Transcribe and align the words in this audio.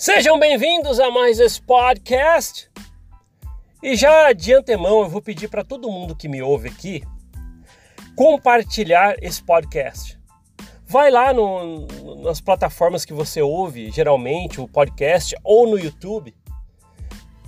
Sejam 0.00 0.38
bem-vindos 0.38 1.00
a 1.00 1.10
mais 1.10 1.40
esse 1.40 1.60
podcast. 1.60 2.70
E 3.82 3.96
já 3.96 4.32
de 4.32 4.54
antemão 4.54 5.00
eu 5.00 5.08
vou 5.08 5.20
pedir 5.20 5.48
para 5.48 5.64
todo 5.64 5.90
mundo 5.90 6.14
que 6.14 6.28
me 6.28 6.40
ouve 6.40 6.68
aqui 6.68 7.02
compartilhar 8.14 9.16
esse 9.20 9.42
podcast. 9.42 10.16
Vai 10.86 11.10
lá 11.10 11.34
no, 11.34 11.84
nas 12.22 12.40
plataformas 12.40 13.04
que 13.04 13.12
você 13.12 13.42
ouve 13.42 13.90
geralmente 13.90 14.60
o 14.60 14.68
podcast 14.68 15.34
ou 15.42 15.68
no 15.68 15.76
YouTube. 15.76 16.32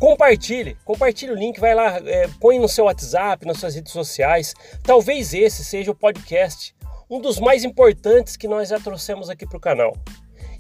Compartilhe, 0.01 0.77
compartilhe 0.85 1.30
o 1.30 1.37
link, 1.37 1.61
vai 1.61 1.73
lá, 1.73 1.98
é, 1.98 2.29
põe 2.41 2.59
no 2.59 2.69
seu 2.69 2.87
WhatsApp, 2.87 3.46
nas 3.46 3.59
suas 3.59 3.77
redes 3.77 3.93
sociais. 3.93 4.55
Talvez 4.82 5.32
esse 5.35 5.64
seja 5.64 5.93
o 5.93 5.95
podcast, 5.95 6.75
um 7.09 7.21
dos 7.21 7.39
mais 7.39 7.62
importantes 7.62 8.37
que 8.37 8.48
nós 8.48 8.71
já 8.71 8.81
trouxemos 8.81 9.31
aqui 9.31 9.46
para 9.46 9.57
o 9.57 9.61
canal. 9.61 9.93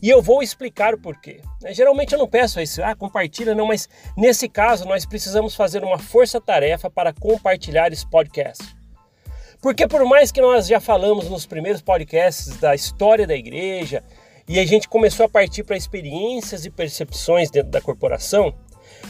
E 0.02 0.08
eu 0.08 0.22
vou 0.22 0.42
explicar 0.42 0.94
o 0.94 0.98
porquê. 0.98 1.40
Né? 1.60 1.74
Geralmente 1.74 2.12
eu 2.12 2.18
não 2.18 2.26
peço 2.26 2.60
isso, 2.60 2.82
ah, 2.82 2.94
compartilha, 2.94 3.54
não, 3.54 3.66
mas 3.66 3.88
nesse 4.16 4.48
caso 4.48 4.86
nós 4.86 5.04
precisamos 5.04 5.54
fazer 5.54 5.84
uma 5.84 5.98
força-tarefa 5.98 6.90
para 6.90 7.12
compartilhar 7.12 7.92
esse 7.92 8.08
podcast. 8.08 8.64
Porque 9.60 9.86
por 9.86 10.04
mais 10.06 10.32
que 10.32 10.40
nós 10.40 10.66
já 10.66 10.80
falamos 10.80 11.28
nos 11.28 11.44
primeiros 11.44 11.82
podcasts 11.82 12.56
da 12.58 12.74
história 12.74 13.26
da 13.26 13.34
igreja 13.34 14.02
e 14.48 14.58
a 14.58 14.64
gente 14.64 14.88
começou 14.88 15.26
a 15.26 15.28
partir 15.28 15.64
para 15.64 15.76
experiências 15.76 16.64
e 16.64 16.70
percepções 16.70 17.50
dentro 17.50 17.70
da 17.70 17.80
corporação, 17.80 18.54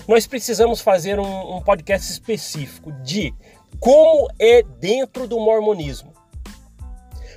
nós 0.08 0.26
precisamos 0.26 0.80
fazer 0.80 1.20
um, 1.20 1.56
um 1.56 1.62
podcast 1.62 2.10
específico 2.10 2.90
de 3.04 3.32
como 3.78 4.28
é 4.40 4.62
dentro 4.62 5.28
do 5.28 5.38
mormonismo. 5.38 6.12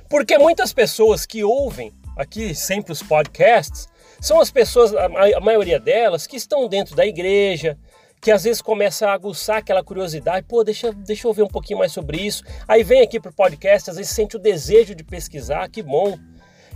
Porque 0.08 0.36
muitas 0.36 0.72
pessoas 0.72 1.24
que 1.24 1.44
ouvem 1.44 1.92
aqui 2.16 2.54
sempre 2.54 2.92
os 2.92 3.02
podcasts, 3.02 3.88
são 4.20 4.40
as 4.40 4.50
pessoas, 4.50 4.94
a 4.94 5.40
maioria 5.40 5.78
delas, 5.78 6.26
que 6.26 6.36
estão 6.36 6.68
dentro 6.68 6.96
da 6.96 7.06
igreja, 7.06 7.76
que 8.24 8.30
às 8.30 8.44
vezes 8.44 8.62
começa 8.62 9.06
a 9.06 9.12
aguçar 9.12 9.58
aquela 9.58 9.84
curiosidade, 9.84 10.46
pô, 10.48 10.64
deixa, 10.64 10.90
deixa 10.92 11.28
eu 11.28 11.32
ver 11.34 11.42
um 11.42 11.48
pouquinho 11.48 11.78
mais 11.78 11.92
sobre 11.92 12.16
isso. 12.16 12.42
Aí 12.66 12.82
vem 12.82 13.02
aqui 13.02 13.20
para 13.20 13.30
o 13.30 13.34
podcast, 13.34 13.90
às 13.90 13.96
vezes 13.96 14.12
sente 14.12 14.36
o 14.36 14.38
desejo 14.38 14.94
de 14.94 15.04
pesquisar, 15.04 15.68
que 15.68 15.82
bom. 15.82 16.16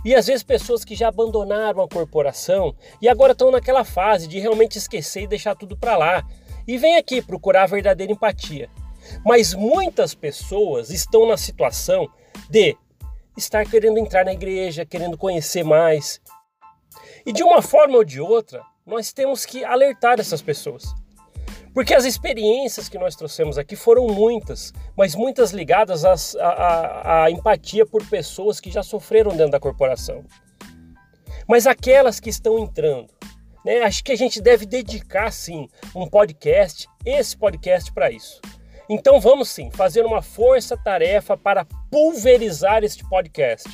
E 0.05 0.13
às 0.13 0.27
vezes 0.27 0.43
pessoas 0.43 0.85
que 0.85 0.95
já 0.95 1.07
abandonaram 1.07 1.81
a 1.81 1.87
corporação 1.87 2.75
e 3.01 3.09
agora 3.09 3.31
estão 3.31 3.49
naquela 3.49 3.83
fase 3.83 4.27
de 4.27 4.39
realmente 4.39 4.77
esquecer 4.77 5.23
e 5.23 5.27
deixar 5.27 5.55
tudo 5.55 5.75
para 5.75 5.97
lá. 5.97 6.23
E 6.67 6.77
vem 6.77 6.97
aqui 6.97 7.19
procurar 7.19 7.63
a 7.63 7.67
verdadeira 7.67 8.13
empatia. 8.13 8.69
Mas 9.25 9.55
muitas 9.55 10.13
pessoas 10.13 10.91
estão 10.91 11.27
na 11.27 11.35
situação 11.35 12.07
de 12.47 12.77
estar 13.39 13.65
querendo 13.65 13.97
entrar 13.97 14.23
na 14.23 14.33
igreja, 14.33 14.85
querendo 14.85 15.17
conhecer 15.17 15.63
mais. 15.63 16.21
E 17.25 17.33
de 17.33 17.43
uma 17.43 17.61
forma 17.61 17.97
ou 17.97 18.03
de 18.03 18.21
outra, 18.21 18.61
nós 18.85 19.11
temos 19.11 19.45
que 19.45 19.63
alertar 19.63 20.19
essas 20.19 20.41
pessoas. 20.41 20.83
Porque 21.73 21.93
as 21.93 22.05
experiências 22.05 22.89
que 22.89 22.97
nós 22.97 23.15
trouxemos 23.15 23.57
aqui 23.57 23.75
foram 23.75 24.07
muitas, 24.07 24.73
mas 24.97 25.15
muitas 25.15 25.51
ligadas 25.51 26.03
à, 26.05 27.27
empatia 27.29 27.85
por 27.85 28.05
pessoas 28.07 28.59
que 28.59 28.71
já 28.71 28.81
sofreram 28.83 29.31
dentro 29.31 29.51
da 29.51 29.59
corporação. 29.59 30.25
Mas 31.47 31.67
aquelas 31.67 32.19
que 32.19 32.29
estão 32.29 32.59
entrando, 32.59 33.07
né, 33.63 33.81
acho 33.81 34.03
que 34.03 34.11
a 34.11 34.17
gente 34.17 34.41
deve 34.41 34.65
dedicar 34.65 35.31
sim 35.31 35.67
um 35.95 36.07
podcast, 36.07 36.87
esse 37.05 37.37
podcast 37.37 37.91
para 37.93 38.11
isso. 38.11 38.41
Então 38.89 39.19
vamos 39.19 39.49
sim 39.49 39.69
fazer 39.69 40.03
uma 40.03 40.19
força-tarefa 40.19 41.37
para 41.37 41.63
pulverizar 41.91 42.83
este 42.83 43.07
podcast. 43.07 43.69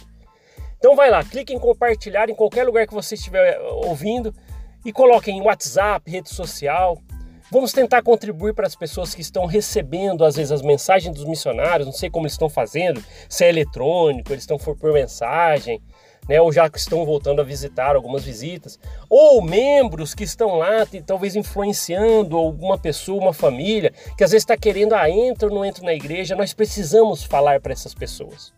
Então 0.78 0.94
vai 0.94 1.10
lá, 1.10 1.24
clique 1.24 1.54
em 1.54 1.58
compartilhar 1.58 2.30
em 2.30 2.36
qualquer 2.36 2.66
lugar 2.66 2.86
que 2.86 2.94
você 2.94 3.16
estiver 3.16 3.58
ouvindo 3.62 4.36
e 4.84 4.92
coloque 4.92 5.32
em 5.32 5.42
WhatsApp, 5.42 6.12
rede 6.12 6.30
social. 6.30 7.02
Vamos 7.50 7.72
tentar 7.72 8.02
contribuir 8.02 8.54
para 8.54 8.68
as 8.68 8.76
pessoas 8.76 9.16
que 9.16 9.22
estão 9.22 9.46
recebendo 9.46 10.26
às 10.26 10.36
vezes 10.36 10.52
as 10.52 10.62
mensagens 10.62 11.16
dos 11.16 11.24
missionários, 11.24 11.88
não 11.88 11.94
sei 11.94 12.10
como 12.10 12.26
eles 12.26 12.34
estão 12.34 12.50
fazendo, 12.50 13.02
se 13.30 13.46
é 13.46 13.50
eletrônico, 13.50 14.34
eles 14.34 14.44
estão 14.44 14.58
por 14.58 14.92
mensagem, 14.92 15.82
né, 16.28 16.42
ou 16.42 16.52
já 16.52 16.70
estão 16.74 17.06
voltando 17.06 17.42
a 17.42 17.44
visitar 17.44 17.96
algumas 17.96 18.24
visitas, 18.24 18.80
ou 19.10 19.42
membros 19.42 20.14
que 20.14 20.24
estão 20.24 20.56
lá, 20.56 20.86
talvez 21.06 21.36
influenciando 21.36 22.38
alguma 22.38 22.78
pessoa, 22.78 23.22
uma 23.22 23.34
família, 23.34 23.94
que 24.18 24.24
às 24.24 24.32
vezes 24.32 24.44
está 24.44 24.58
querendo, 24.58 24.94
ah, 24.94 25.10
entra 25.10 25.48
ou 25.50 25.56
não 25.56 25.66
entra 25.66 25.84
na 25.84 25.94
igreja, 25.94 26.36
nós 26.36 26.54
precisamos 26.54 27.24
falar 27.24 27.60
para 27.60 27.74
essas 27.74 27.94
pessoas. 27.94 28.54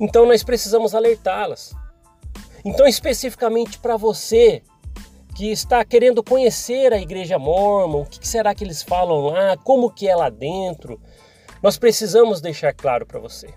Então 0.00 0.26
nós 0.26 0.42
precisamos 0.42 0.94
alertá-las. 0.94 1.74
Então, 2.64 2.86
especificamente 2.86 3.78
para 3.78 3.96
você 3.96 4.62
que 5.34 5.52
está 5.52 5.84
querendo 5.84 6.22
conhecer 6.22 6.92
a 6.92 7.00
igreja 7.00 7.38
mormon, 7.38 8.02
o 8.02 8.06
que 8.06 8.26
será 8.26 8.54
que 8.54 8.64
eles 8.64 8.82
falam 8.82 9.26
lá, 9.26 9.56
como 9.56 9.90
que 9.90 10.08
é 10.08 10.16
lá 10.16 10.28
dentro, 10.28 11.00
nós 11.62 11.78
precisamos 11.78 12.40
deixar 12.40 12.72
claro 12.72 13.06
para 13.06 13.20
você. 13.20 13.48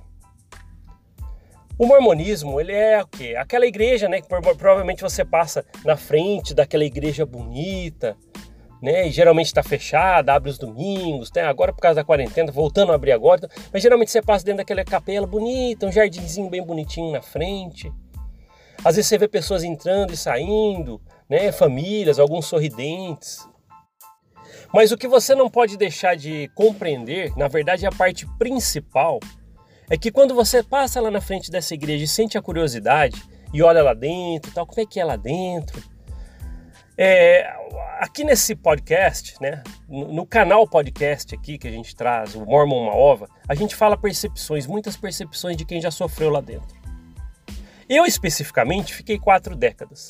O 1.82 1.88
mormonismo, 1.88 2.62
ele 2.62 2.74
é 2.74 3.02
o 3.02 3.08
quê? 3.08 3.34
Aquela 3.36 3.66
igreja, 3.66 4.08
né, 4.08 4.22
que 4.22 4.28
provavelmente 4.28 5.02
você 5.02 5.26
passa 5.26 5.66
na 5.84 5.98
frente 5.98 6.54
daquela 6.54 6.86
igreja 6.86 7.26
bonita, 7.26 8.16
né, 8.80 9.08
e 9.08 9.12
geralmente 9.12 9.48
está 9.48 9.64
fechada, 9.64 10.32
abre 10.32 10.52
os 10.52 10.60
domingos, 10.60 11.32
né, 11.36 11.42
agora 11.42 11.74
por 11.74 11.82
causa 11.82 11.96
da 11.96 12.04
quarentena, 12.04 12.52
voltando 12.52 12.92
a 12.92 12.96
abrir 12.96 13.14
agora, 13.14 13.50
mas 13.74 13.82
geralmente 13.82 14.12
você 14.12 14.22
passa 14.22 14.46
dentro 14.46 14.60
daquela 14.60 14.86
capela 14.86 15.26
bonita, 15.26 15.88
um 15.88 15.92
jardinzinho 15.92 16.52
bem 16.52 16.64
bonitinho 16.64 17.12
na 17.12 17.22
frente. 17.24 17.92
Às 18.86 18.96
vezes 18.96 19.08
você 19.08 19.18
vê 19.18 19.28
pessoas 19.28 19.64
entrando 19.64 20.14
e 20.14 20.18
saindo, 20.18 21.02
né, 21.28 21.52
famílias, 21.52 22.20
alguns 22.20 22.46
sorridentes. 22.46 23.40
Mas 24.72 24.92
o 24.92 24.98
que 24.98 25.08
você 25.08 25.34
não 25.34 25.50
pode 25.50 25.78
deixar 25.78 26.16
de 26.16 26.48
compreender, 26.54 27.36
na 27.36 27.48
verdade, 27.48 27.86
é 27.86 27.90
a 27.90 27.92
parte 27.92 28.28
principal 28.38 29.20
é 29.92 29.98
que 29.98 30.10
quando 30.10 30.34
você 30.34 30.64
passa 30.64 31.02
lá 31.02 31.12
na 31.12 31.20
frente 31.20 31.52
dessa 31.52 31.74
igreja 31.74 32.06
e 32.06 32.08
sente 32.08 32.38
a 32.38 32.42
curiosidade 32.42 33.22
e 33.54 33.62
olha 33.62 33.84
lá 33.84 33.94
dentro 33.94 34.50
tal, 34.54 34.66
como 34.66 34.80
é 34.80 34.86
que 34.86 35.02
é 35.02 35.04
lá 35.04 35.18
dentro? 35.18 35.84
É, 36.98 37.46
aqui 38.00 38.24
nesse 38.24 38.56
podcast, 38.56 39.36
né, 39.42 39.62
no, 39.90 40.14
no, 40.14 40.26
canal 40.26 40.66
podcast 40.66 41.36
aqui 41.36 41.58
que 41.58 41.68
a 41.68 41.72
gente 41.72 41.94
traz, 41.94 42.36
o 42.36 42.46
Mormon 42.46 42.84
Uma 42.84 42.96
Ova, 42.96 43.28
a 43.46 43.54
gente 43.54 43.76
fala 43.76 43.98
percepções, 43.98 44.66
muitas 44.66 44.96
percepções 44.96 45.58
de 45.58 45.66
quem 45.66 45.82
já 45.82 45.92
sofreu 45.92 46.30
lá 46.30 46.40
dentro. 46.40 46.74
Eu 47.90 48.06
especificamente 48.06 48.94
fiquei 48.94 49.20
quatro 49.20 49.58
décadas. 49.58 50.08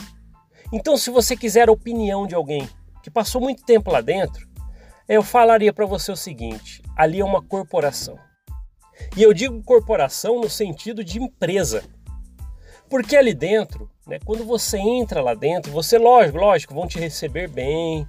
Então, 0.71 0.95
se 0.95 1.09
você 1.09 1.35
quiser 1.35 1.69
a 1.69 1.71
opinião 1.71 2.27
de 2.27 2.35
alguém 2.35 2.69
que 3.01 3.09
passou 3.09 3.41
muito 3.41 3.63
tempo 3.63 3.89
lá 3.89 4.01
dentro, 4.01 4.47
eu 5.09 5.23
falaria 5.23 5.73
para 5.73 5.87
você 5.87 6.11
o 6.11 6.15
seguinte: 6.15 6.83
ali 6.95 7.19
é 7.19 7.25
uma 7.25 7.41
corporação. 7.41 8.19
E 9.16 9.23
eu 9.23 9.34
digo 9.34 9.63
corporação 9.63 10.39
no 10.39 10.50
sentido 10.50 11.03
de 11.03 11.19
empresa. 11.19 11.84
Porque 12.89 13.16
ali 13.16 13.34
dentro, 13.34 13.89
né, 14.06 14.19
quando 14.25 14.44
você 14.44 14.78
entra 14.78 15.22
lá 15.22 15.34
dentro, 15.34 15.72
você, 15.72 15.97
lógico, 15.97 16.38
lógico, 16.38 16.73
vão 16.73 16.88
te 16.88 17.00
receber 17.00 17.47
bem, 17.47 18.06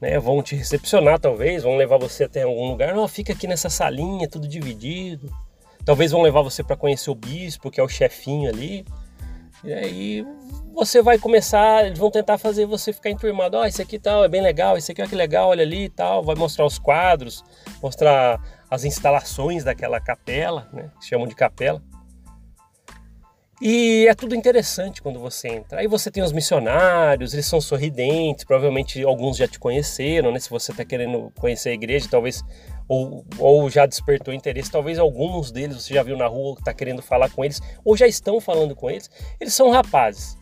né, 0.00 0.18
vão 0.18 0.42
te 0.42 0.54
recepcionar 0.54 1.18
talvez, 1.18 1.64
vão 1.64 1.76
levar 1.76 1.98
você 1.98 2.24
até 2.24 2.42
algum 2.42 2.70
lugar, 2.70 2.94
não, 2.94 3.08
fica 3.08 3.32
aqui 3.32 3.46
nessa 3.48 3.68
salinha, 3.68 4.28
tudo 4.28 4.46
dividido. 4.46 5.28
Talvez 5.84 6.10
vão 6.10 6.22
levar 6.22 6.42
você 6.42 6.64
para 6.64 6.76
conhecer 6.76 7.10
o 7.10 7.14
bispo, 7.14 7.70
que 7.70 7.80
é 7.80 7.82
o 7.82 7.88
chefinho 7.88 8.48
ali. 8.48 8.84
E 9.64 9.72
aí 9.72 10.26
você 10.74 11.00
vai 11.00 11.18
começar, 11.18 11.86
eles 11.86 11.98
vão 11.98 12.10
tentar 12.10 12.38
fazer 12.38 12.66
você 12.66 12.92
ficar 12.92 13.10
enturmado. 13.10 13.56
Ó, 13.56 13.62
oh, 13.62 13.64
esse 13.64 13.80
aqui 13.80 13.98
tal, 13.98 14.24
é 14.24 14.28
bem 14.28 14.42
legal, 14.42 14.76
esse 14.76 14.92
aqui 14.92 15.00
olha 15.00 15.08
que 15.08 15.16
legal, 15.16 15.48
olha 15.48 15.62
ali 15.62 15.84
e 15.84 15.88
tal. 15.88 16.22
Vai 16.22 16.36
mostrar 16.36 16.66
os 16.66 16.78
quadros, 16.78 17.44
mostrar 17.82 18.40
as 18.70 18.84
instalações 18.84 19.64
daquela 19.64 20.00
capela, 20.00 20.68
né? 20.72 20.90
Chamam 21.00 21.26
de 21.26 21.34
capela. 21.34 21.82
E 23.60 24.06
é 24.06 24.14
tudo 24.14 24.34
interessante 24.34 25.00
quando 25.00 25.18
você 25.18 25.48
entra. 25.48 25.80
Aí 25.80 25.86
você 25.86 26.10
tem 26.10 26.22
os 26.22 26.30
missionários, 26.30 27.32
eles 27.32 27.46
são 27.46 27.58
sorridentes, 27.58 28.44
provavelmente 28.44 29.02
alguns 29.02 29.38
já 29.38 29.48
te 29.48 29.58
conheceram, 29.58 30.30
né? 30.30 30.38
Se 30.38 30.50
você 30.50 30.72
está 30.72 30.84
querendo 30.84 31.32
conhecer 31.38 31.70
a 31.70 31.72
igreja, 31.72 32.06
talvez, 32.10 32.44
ou, 32.86 33.24
ou 33.38 33.70
já 33.70 33.86
despertou 33.86 34.34
interesse, 34.34 34.70
talvez 34.70 34.98
alguns 34.98 35.50
deles 35.50 35.82
você 35.82 35.94
já 35.94 36.02
viu 36.02 36.18
na 36.18 36.26
rua, 36.26 36.54
está 36.58 36.74
querendo 36.74 37.00
falar 37.00 37.30
com 37.30 37.42
eles, 37.42 37.62
ou 37.82 37.96
já 37.96 38.06
estão 38.06 38.40
falando 38.40 38.76
com 38.76 38.90
eles. 38.90 39.10
Eles 39.40 39.54
são 39.54 39.70
rapazes. 39.70 40.36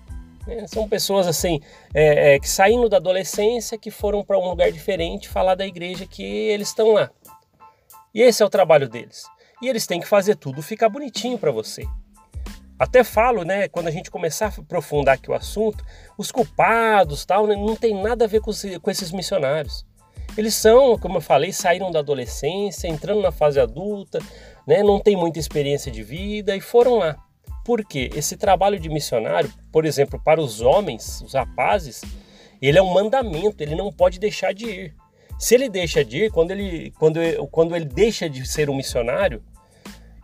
Né? 0.44 0.66
São 0.66 0.88
pessoas 0.88 1.28
assim, 1.28 1.60
é, 1.94 2.34
é, 2.34 2.38
que 2.40 2.48
saindo 2.48 2.88
da 2.88 2.96
adolescência, 2.96 3.78
que 3.78 3.92
foram 3.92 4.24
para 4.24 4.38
um 4.38 4.48
lugar 4.48 4.72
diferente 4.72 5.28
falar 5.28 5.54
da 5.54 5.64
igreja 5.64 6.04
que 6.04 6.22
eles 6.22 6.68
estão 6.68 6.92
lá. 6.92 7.10
E 8.14 8.22
esse 8.22 8.42
é 8.42 8.46
o 8.46 8.50
trabalho 8.50 8.88
deles. 8.88 9.24
E 9.60 9.68
eles 9.68 9.86
têm 9.86 10.00
que 10.00 10.06
fazer 10.06 10.36
tudo 10.36 10.62
ficar 10.62 10.88
bonitinho 10.88 11.38
para 11.38 11.50
você. 11.50 11.84
Até 12.78 13.04
falo, 13.04 13.44
né, 13.44 13.68
quando 13.68 13.88
a 13.88 13.90
gente 13.90 14.10
começar 14.10 14.46
a 14.46 14.60
aprofundar 14.60 15.14
aqui 15.14 15.30
o 15.30 15.34
assunto, 15.34 15.84
os 16.18 16.30
culpados, 16.32 17.24
tal, 17.24 17.46
né, 17.46 17.54
não 17.54 17.76
tem 17.76 17.94
nada 18.00 18.24
a 18.24 18.28
ver 18.28 18.40
com, 18.40 18.50
com 18.82 18.90
esses 18.90 19.12
missionários. 19.12 19.86
Eles 20.36 20.54
são, 20.54 20.98
como 20.98 21.18
eu 21.18 21.20
falei, 21.20 21.52
saíram 21.52 21.92
da 21.92 22.00
adolescência, 22.00 22.88
entrando 22.88 23.22
na 23.22 23.30
fase 23.30 23.60
adulta, 23.60 24.18
né, 24.66 24.82
não 24.82 24.98
tem 24.98 25.16
muita 25.16 25.38
experiência 25.38 25.90
de 25.90 26.02
vida 26.02 26.56
e 26.56 26.60
foram 26.60 26.98
lá. 26.98 27.16
Porque 27.64 28.10
esse 28.14 28.36
trabalho 28.36 28.78
de 28.78 28.88
missionário, 28.88 29.52
por 29.72 29.84
exemplo, 29.84 30.20
para 30.22 30.40
os 30.40 30.60
homens, 30.60 31.22
os 31.22 31.32
rapazes, 31.34 32.02
ele 32.60 32.78
é 32.78 32.82
um 32.82 32.92
mandamento, 32.92 33.62
ele 33.62 33.74
não 33.74 33.92
pode 33.92 34.18
deixar 34.18 34.52
de 34.52 34.66
ir. 34.66 34.96
Se 35.38 35.54
ele 35.54 35.68
deixa 35.68 36.04
de 36.04 36.24
ir, 36.24 36.30
quando 36.30 36.50
ele, 36.50 36.92
quando, 36.98 37.20
quando 37.50 37.76
ele 37.76 37.84
deixa 37.84 38.28
de 38.28 38.46
ser 38.46 38.70
um 38.70 38.76
missionário, 38.76 39.42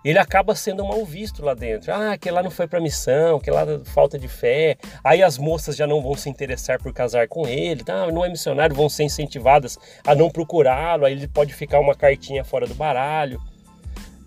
ele 0.05 0.19
acaba 0.19 0.55
sendo 0.55 0.85
mal 0.85 1.05
visto 1.05 1.45
lá 1.45 1.53
dentro. 1.53 1.93
Ah, 1.93 2.17
que 2.17 2.31
lá 2.31 2.43
não 2.43 2.51
foi 2.51 2.67
para 2.67 2.81
missão, 2.81 3.39
que 3.39 3.51
lá 3.51 3.67
falta 3.85 4.19
de 4.19 4.29
fé. 4.29 4.77
Aí 5.05 5.23
as 5.23 5.37
moças 5.37 5.77
já 5.77 5.87
não 5.87 6.01
vão 6.01 6.15
se 6.15 6.29
interessar 6.31 6.81
por 6.81 6.93
casar 6.93 7.29
com 7.29 7.47
ele, 7.47 7.85
tá? 7.85 8.11
Não 8.11 8.25
é 8.25 8.29
missionário, 8.29 8.75
vão 8.75 8.89
ser 8.89 9.05
incentivadas 9.05 9.79
a 10.07 10.15
não 10.15 10.31
procurá-lo. 10.31 11.05
Aí 11.05 11.13
ele 11.13 11.29
pode 11.29 11.53
ficar 11.53 11.81
uma 11.81 11.95
cartinha 11.95 12.43
fora 12.45 12.67
do 12.67 12.75
baralho, 12.75 13.41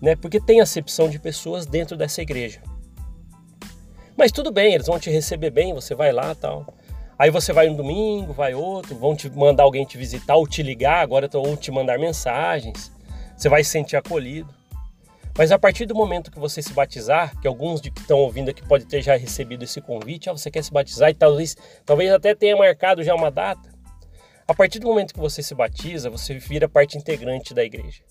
né? 0.00 0.14
Porque 0.14 0.40
tem 0.40 0.60
acepção 0.60 1.08
de 1.08 1.18
pessoas 1.18 1.66
dentro 1.66 1.96
dessa 1.96 2.22
igreja. 2.22 2.60
Mas 4.16 4.30
tudo 4.30 4.52
bem, 4.52 4.74
eles 4.74 4.86
vão 4.86 5.00
te 5.00 5.10
receber 5.10 5.50
bem, 5.50 5.74
você 5.74 5.92
vai 5.92 6.12
lá, 6.12 6.36
tal. 6.36 6.72
Aí 7.18 7.30
você 7.30 7.52
vai 7.52 7.68
um 7.68 7.76
domingo, 7.76 8.32
vai 8.32 8.54
outro, 8.54 8.96
vão 8.96 9.14
te 9.14 9.30
mandar 9.30 9.62
alguém 9.62 9.84
te 9.84 9.96
visitar 9.96 10.34
ou 10.34 10.46
te 10.46 10.62
ligar, 10.62 11.00
agora 11.00 11.28
ou 11.32 11.56
te 11.56 11.70
mandar 11.70 11.98
mensagens. 11.98 12.92
Você 13.36 13.48
vai 13.48 13.62
se 13.62 13.70
sentir 13.70 13.96
acolhido. 13.96 14.52
Mas 15.36 15.50
a 15.50 15.58
partir 15.58 15.84
do 15.84 15.94
momento 15.94 16.30
que 16.30 16.38
você 16.38 16.62
se 16.62 16.72
batizar, 16.72 17.38
que 17.40 17.48
alguns 17.48 17.80
de 17.80 17.90
que 17.90 18.00
estão 18.00 18.18
ouvindo 18.18 18.50
aqui 18.50 18.66
podem 18.66 18.86
ter 18.86 19.02
já 19.02 19.16
recebido 19.16 19.64
esse 19.64 19.80
convite, 19.80 20.30
ah, 20.30 20.32
você 20.32 20.48
quer 20.48 20.62
se 20.62 20.72
batizar 20.72 21.10
e 21.10 21.14
talvez, 21.14 21.56
talvez 21.84 22.12
até 22.12 22.34
tenha 22.34 22.56
marcado 22.56 23.02
já 23.02 23.14
uma 23.14 23.30
data. 23.30 23.68
A 24.46 24.54
partir 24.54 24.78
do 24.78 24.86
momento 24.86 25.12
que 25.12 25.18
você 25.18 25.42
se 25.42 25.54
batiza, 25.54 26.08
você 26.08 26.38
vira 26.38 26.68
parte 26.68 26.96
integrante 26.96 27.52
da 27.52 27.64
igreja. 27.64 28.02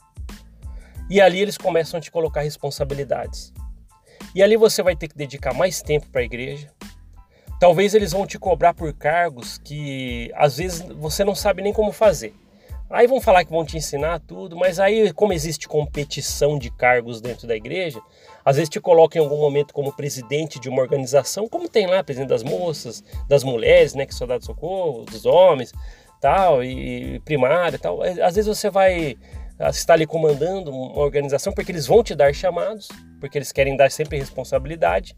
E 1.10 1.22
ali 1.22 1.40
eles 1.40 1.58
começam 1.58 1.98
a 1.98 2.02
te 2.02 2.12
colocar 2.12 2.42
responsabilidades. 2.42 3.54
E 4.36 4.42
ali 4.42 4.58
você 4.58 4.82
vai 4.82 4.96
ter 4.96 5.08
que 5.08 5.16
dedicar 5.16 5.54
mais 5.54 5.82
tempo 5.82 6.08
para 6.10 6.22
a 6.22 6.26
igreja. 6.26 6.72
Talvez 7.60 7.94
eles 7.94 8.12
vão 8.12 8.28
te 8.28 8.38
cobrar 8.38 8.74
por 8.74 8.94
cargos 8.94 9.58
que 9.58 10.32
às 10.36 10.58
vezes 10.58 10.82
você 10.82 11.24
não 11.24 11.36
sabe 11.36 11.62
nem 11.62 11.72
como 11.72 11.92
fazer. 11.92 12.34
Aí 12.90 13.08
vão 13.08 13.20
falar 13.20 13.44
que 13.44 13.52
vão 13.52 13.66
te 13.66 13.76
ensinar 13.76 14.20
tudo, 14.20 14.56
mas 14.56 14.80
aí, 14.80 15.12
como 15.14 15.34
existe 15.34 15.68
competição 15.68 16.60
de 16.60 16.70
cargos 16.70 17.22
dentro 17.22 17.48
da 17.48 17.56
igreja, 17.56 18.00
às 18.46 18.58
vezes 18.58 18.70
te 18.70 18.80
colocam 18.80 19.20
em 19.20 19.26
algum 19.26 19.40
momento 19.40 19.74
como 19.74 19.92
presidente 19.92 20.60
de 20.60 20.70
uma 20.70 20.82
organização, 20.82 21.48
como 21.48 21.68
tem 21.68 21.88
lá, 21.88 22.04
presidente 22.04 22.30
das 22.30 22.44
moças, 22.44 23.04
das 23.28 23.44
mulheres, 23.44 23.96
né, 23.96 24.06
que 24.06 24.14
só 24.14 24.28
dá 24.28 24.38
de 24.38 24.46
socorro, 24.46 25.06
dos 25.06 25.26
homens, 25.26 25.74
tal, 26.22 26.64
e 26.64 27.20
primária, 27.22 27.80
tal. 27.80 28.04
Às 28.04 28.36
vezes 28.36 28.46
você 28.46 28.70
vai 28.70 29.18
estar 29.72 29.94
ali 29.94 30.06
comandando 30.06 30.70
uma 30.70 31.00
organização 31.00 31.52
porque 31.52 31.72
eles 31.72 31.88
vão 31.88 32.04
te 32.04 32.14
dar 32.14 32.32
chamados, 32.32 32.90
porque 33.20 33.38
eles 33.38 33.52
querem 33.52 33.76
dar 33.76 33.90
sempre 33.90 34.20
responsabilidade. 34.20 35.16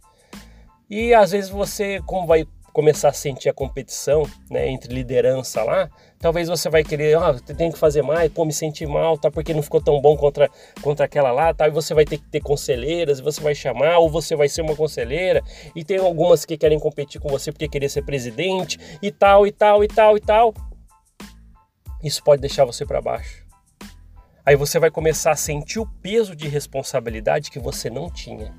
E 0.89 1.13
às 1.13 1.31
vezes 1.31 1.49
você, 1.49 2.01
como 2.05 2.27
vai 2.27 2.45
começar 2.75 3.07
a 3.07 3.13
sentir 3.13 3.47
a 3.47 3.53
competição 3.53 4.29
né, 4.51 4.67
entre 4.67 4.93
liderança 4.93 5.63
lá, 5.63 5.89
talvez 6.19 6.49
você 6.49 6.69
vai 6.69 6.83
querer, 6.83 7.17
ah, 7.17 7.33
tem 7.55 7.71
que 7.71 7.79
fazer 7.79 8.01
mais, 8.01 8.29
pô, 8.29 8.43
me 8.43 8.51
senti 8.51 8.85
mal, 8.85 9.17
tá, 9.17 9.31
porque 9.31 9.53
não 9.53 9.63
ficou 9.63 9.81
tão 9.81 10.01
bom 10.01 10.17
contra, 10.17 10.49
contra 10.81 11.05
aquela 11.05 11.31
lá, 11.31 11.53
tá, 11.53 11.69
e 11.69 11.71
você 11.71 11.93
vai 11.93 12.03
ter 12.03 12.17
que 12.17 12.25
ter 12.29 12.41
conselheiras, 12.41 13.21
você 13.21 13.39
vai 13.39 13.55
chamar, 13.55 13.99
ou 13.99 14.09
você 14.09 14.35
vai 14.35 14.49
ser 14.49 14.61
uma 14.61 14.75
conselheira, 14.75 15.41
e 15.73 15.85
tem 15.85 15.99
algumas 15.99 16.43
que 16.43 16.57
querem 16.57 16.77
competir 16.77 17.21
com 17.21 17.29
você 17.29 17.49
porque 17.49 17.69
querer 17.69 17.87
ser 17.87 18.01
presidente, 18.03 18.77
e 19.01 19.09
tal, 19.09 19.47
e 19.47 19.53
tal, 19.53 19.81
e 19.81 19.87
tal, 19.87 20.17
e 20.17 20.19
tal. 20.19 20.53
Isso 22.03 22.21
pode 22.21 22.41
deixar 22.41 22.65
você 22.65 22.85
para 22.85 23.01
baixo. 23.01 23.45
Aí 24.45 24.57
você 24.57 24.79
vai 24.79 24.91
começar 24.91 25.31
a 25.31 25.35
sentir 25.37 25.79
o 25.79 25.87
peso 26.01 26.35
de 26.35 26.49
responsabilidade 26.49 27.49
que 27.49 27.57
você 27.57 27.89
não 27.89 28.11
tinha. 28.11 28.53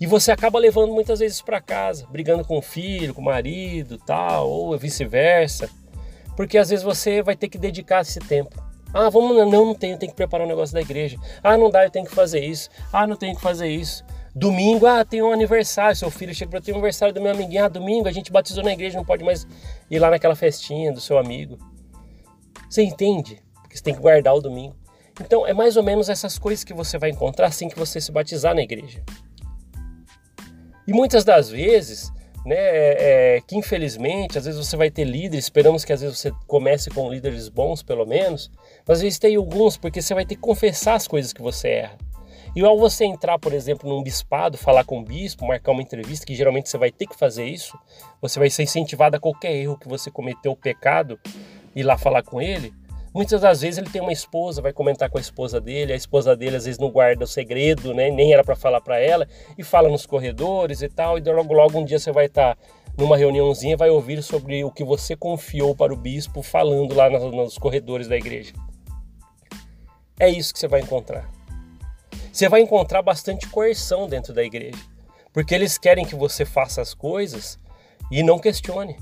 E 0.00 0.06
você 0.06 0.32
acaba 0.32 0.58
levando 0.58 0.94
muitas 0.94 1.18
vezes 1.18 1.42
para 1.42 1.60
casa, 1.60 2.06
brigando 2.10 2.42
com 2.42 2.56
o 2.56 2.62
filho, 2.62 3.12
com 3.12 3.20
o 3.20 3.24
marido, 3.24 3.98
tal, 3.98 4.48
ou 4.48 4.78
vice-versa. 4.78 5.68
Porque 6.34 6.56
às 6.56 6.70
vezes 6.70 6.82
você 6.82 7.22
vai 7.22 7.36
ter 7.36 7.50
que 7.50 7.58
dedicar 7.58 8.00
esse 8.00 8.18
tempo. 8.18 8.64
Ah, 8.94 9.10
vamos, 9.10 9.36
não, 9.36 9.66
não 9.66 9.74
tenho, 9.74 9.98
tenho 9.98 10.10
que 10.10 10.16
preparar 10.16 10.46
o 10.46 10.48
um 10.48 10.50
negócio 10.50 10.74
da 10.74 10.80
igreja. 10.80 11.18
Ah, 11.42 11.58
não 11.58 11.70
dá, 11.70 11.84
eu 11.84 11.90
tenho 11.90 12.06
que 12.06 12.14
fazer 12.14 12.42
isso. 12.42 12.70
Ah, 12.90 13.06
não 13.06 13.14
tenho 13.14 13.36
que 13.36 13.42
fazer 13.42 13.68
isso. 13.68 14.02
Domingo, 14.34 14.86
ah, 14.86 15.04
tem 15.04 15.22
um 15.22 15.32
aniversário. 15.32 15.94
Seu 15.94 16.10
filho 16.10 16.34
chega 16.34 16.50
para 16.50 16.62
ter 16.62 16.72
um 16.72 16.76
aniversário 16.76 17.14
do 17.14 17.20
meu 17.20 17.30
amiguinho. 17.30 17.64
Ah, 17.64 17.68
domingo 17.68 18.08
a 18.08 18.12
gente 18.12 18.32
batizou 18.32 18.64
na 18.64 18.72
igreja, 18.72 18.96
não 18.96 19.04
pode 19.04 19.22
mais 19.22 19.46
ir 19.90 19.98
lá 19.98 20.10
naquela 20.10 20.34
festinha 20.34 20.92
do 20.92 21.00
seu 21.00 21.18
amigo. 21.18 21.58
Você 22.70 22.82
entende? 22.82 23.42
Porque 23.60 23.76
você 23.76 23.82
tem 23.82 23.94
que 23.94 24.00
guardar 24.00 24.34
o 24.34 24.40
domingo. 24.40 24.74
Então, 25.20 25.46
é 25.46 25.52
mais 25.52 25.76
ou 25.76 25.82
menos 25.82 26.08
essas 26.08 26.38
coisas 26.38 26.64
que 26.64 26.72
você 26.72 26.96
vai 26.96 27.10
encontrar 27.10 27.48
assim 27.48 27.68
que 27.68 27.78
você 27.78 28.00
se 28.00 28.10
batizar 28.10 28.54
na 28.54 28.62
igreja. 28.62 29.02
E 30.90 30.92
muitas 30.92 31.22
das 31.22 31.48
vezes, 31.48 32.12
né, 32.44 32.56
é, 32.56 33.36
é, 33.36 33.40
que 33.42 33.56
infelizmente, 33.56 34.36
às 34.36 34.44
vezes 34.44 34.58
você 34.58 34.76
vai 34.76 34.90
ter 34.90 35.04
líderes, 35.04 35.44
esperamos 35.44 35.84
que 35.84 35.92
às 35.92 36.00
vezes 36.00 36.18
você 36.18 36.32
comece 36.48 36.90
com 36.90 37.08
líderes 37.08 37.48
bons, 37.48 37.80
pelo 37.80 38.04
menos, 38.04 38.50
mas 38.84 38.98
às 38.98 39.02
vezes 39.02 39.16
tem 39.16 39.36
alguns, 39.36 39.76
porque 39.76 40.02
você 40.02 40.12
vai 40.14 40.26
ter 40.26 40.34
que 40.34 40.40
confessar 40.40 40.94
as 40.94 41.06
coisas 41.06 41.32
que 41.32 41.40
você 41.40 41.68
erra. 41.68 41.96
E 42.56 42.64
ao 42.64 42.76
você 42.76 43.04
entrar, 43.04 43.38
por 43.38 43.52
exemplo, 43.52 43.88
num 43.88 44.02
bispado, 44.02 44.58
falar 44.58 44.82
com 44.82 44.98
o 44.98 45.04
bispo, 45.04 45.46
marcar 45.46 45.70
uma 45.70 45.80
entrevista, 45.80 46.26
que 46.26 46.34
geralmente 46.34 46.68
você 46.68 46.76
vai 46.76 46.90
ter 46.90 47.06
que 47.06 47.16
fazer 47.16 47.44
isso, 47.44 47.78
você 48.20 48.40
vai 48.40 48.50
ser 48.50 48.64
incentivado 48.64 49.16
a 49.16 49.20
qualquer 49.20 49.54
erro 49.54 49.78
que 49.78 49.86
você 49.86 50.10
cometeu, 50.10 50.56
pecado, 50.56 51.20
ir 51.76 51.84
lá 51.84 51.96
falar 51.96 52.24
com 52.24 52.42
ele, 52.42 52.74
Muitas 53.12 53.40
das 53.40 53.60
vezes 53.60 53.78
ele 53.78 53.90
tem 53.90 54.00
uma 54.00 54.12
esposa, 54.12 54.62
vai 54.62 54.72
comentar 54.72 55.10
com 55.10 55.18
a 55.18 55.20
esposa 55.20 55.60
dele, 55.60 55.92
a 55.92 55.96
esposa 55.96 56.36
dele 56.36 56.56
às 56.56 56.64
vezes 56.64 56.78
não 56.78 56.90
guarda 56.90 57.24
o 57.24 57.26
segredo, 57.26 57.92
né? 57.92 58.08
nem 58.08 58.32
era 58.32 58.44
para 58.44 58.54
falar 58.54 58.80
para 58.80 59.00
ela, 59.00 59.26
e 59.58 59.64
fala 59.64 59.88
nos 59.88 60.06
corredores 60.06 60.80
e 60.80 60.88
tal, 60.88 61.18
e 61.18 61.20
logo 61.20 61.52
logo 61.52 61.78
um 61.78 61.84
dia 61.84 61.98
você 61.98 62.12
vai 62.12 62.26
estar 62.26 62.54
tá 62.54 62.62
numa 62.96 63.16
reuniãozinha 63.16 63.76
vai 63.76 63.90
ouvir 63.90 64.22
sobre 64.22 64.62
o 64.62 64.70
que 64.70 64.84
você 64.84 65.16
confiou 65.16 65.74
para 65.74 65.92
o 65.92 65.96
bispo 65.96 66.42
falando 66.42 66.94
lá 66.94 67.08
nos 67.08 67.56
corredores 67.58 68.06
da 68.06 68.16
igreja. 68.16 68.52
É 70.18 70.28
isso 70.28 70.52
que 70.52 70.58
você 70.58 70.68
vai 70.68 70.80
encontrar. 70.80 71.30
Você 72.32 72.48
vai 72.48 72.60
encontrar 72.60 73.02
bastante 73.02 73.48
coerção 73.48 74.06
dentro 74.06 74.32
da 74.32 74.44
igreja, 74.44 74.78
porque 75.32 75.54
eles 75.54 75.78
querem 75.78 76.04
que 76.04 76.14
você 76.14 76.44
faça 76.44 76.80
as 76.80 76.94
coisas 76.94 77.58
e 78.10 78.22
não 78.22 78.38
questione. 78.38 78.96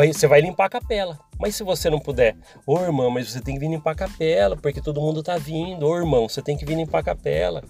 Vai, 0.00 0.14
você 0.14 0.26
vai 0.26 0.40
limpar 0.40 0.64
a 0.64 0.70
capela. 0.70 1.18
Mas 1.38 1.54
se 1.54 1.62
você 1.62 1.90
não 1.90 1.98
puder, 1.98 2.34
ô 2.66 2.80
irmão, 2.80 3.10
mas 3.10 3.28
você 3.28 3.38
tem 3.38 3.52
que 3.52 3.60
vir 3.60 3.68
limpar 3.68 3.90
a 3.90 3.94
capela, 3.94 4.56
porque 4.56 4.80
todo 4.80 4.98
mundo 4.98 5.22
tá 5.22 5.36
vindo. 5.36 5.86
Ô 5.86 5.94
irmão, 5.94 6.26
você 6.26 6.40
tem 6.40 6.56
que 6.56 6.64
vir 6.64 6.74
limpar 6.74 7.00
a 7.00 7.02
capela. 7.02 7.62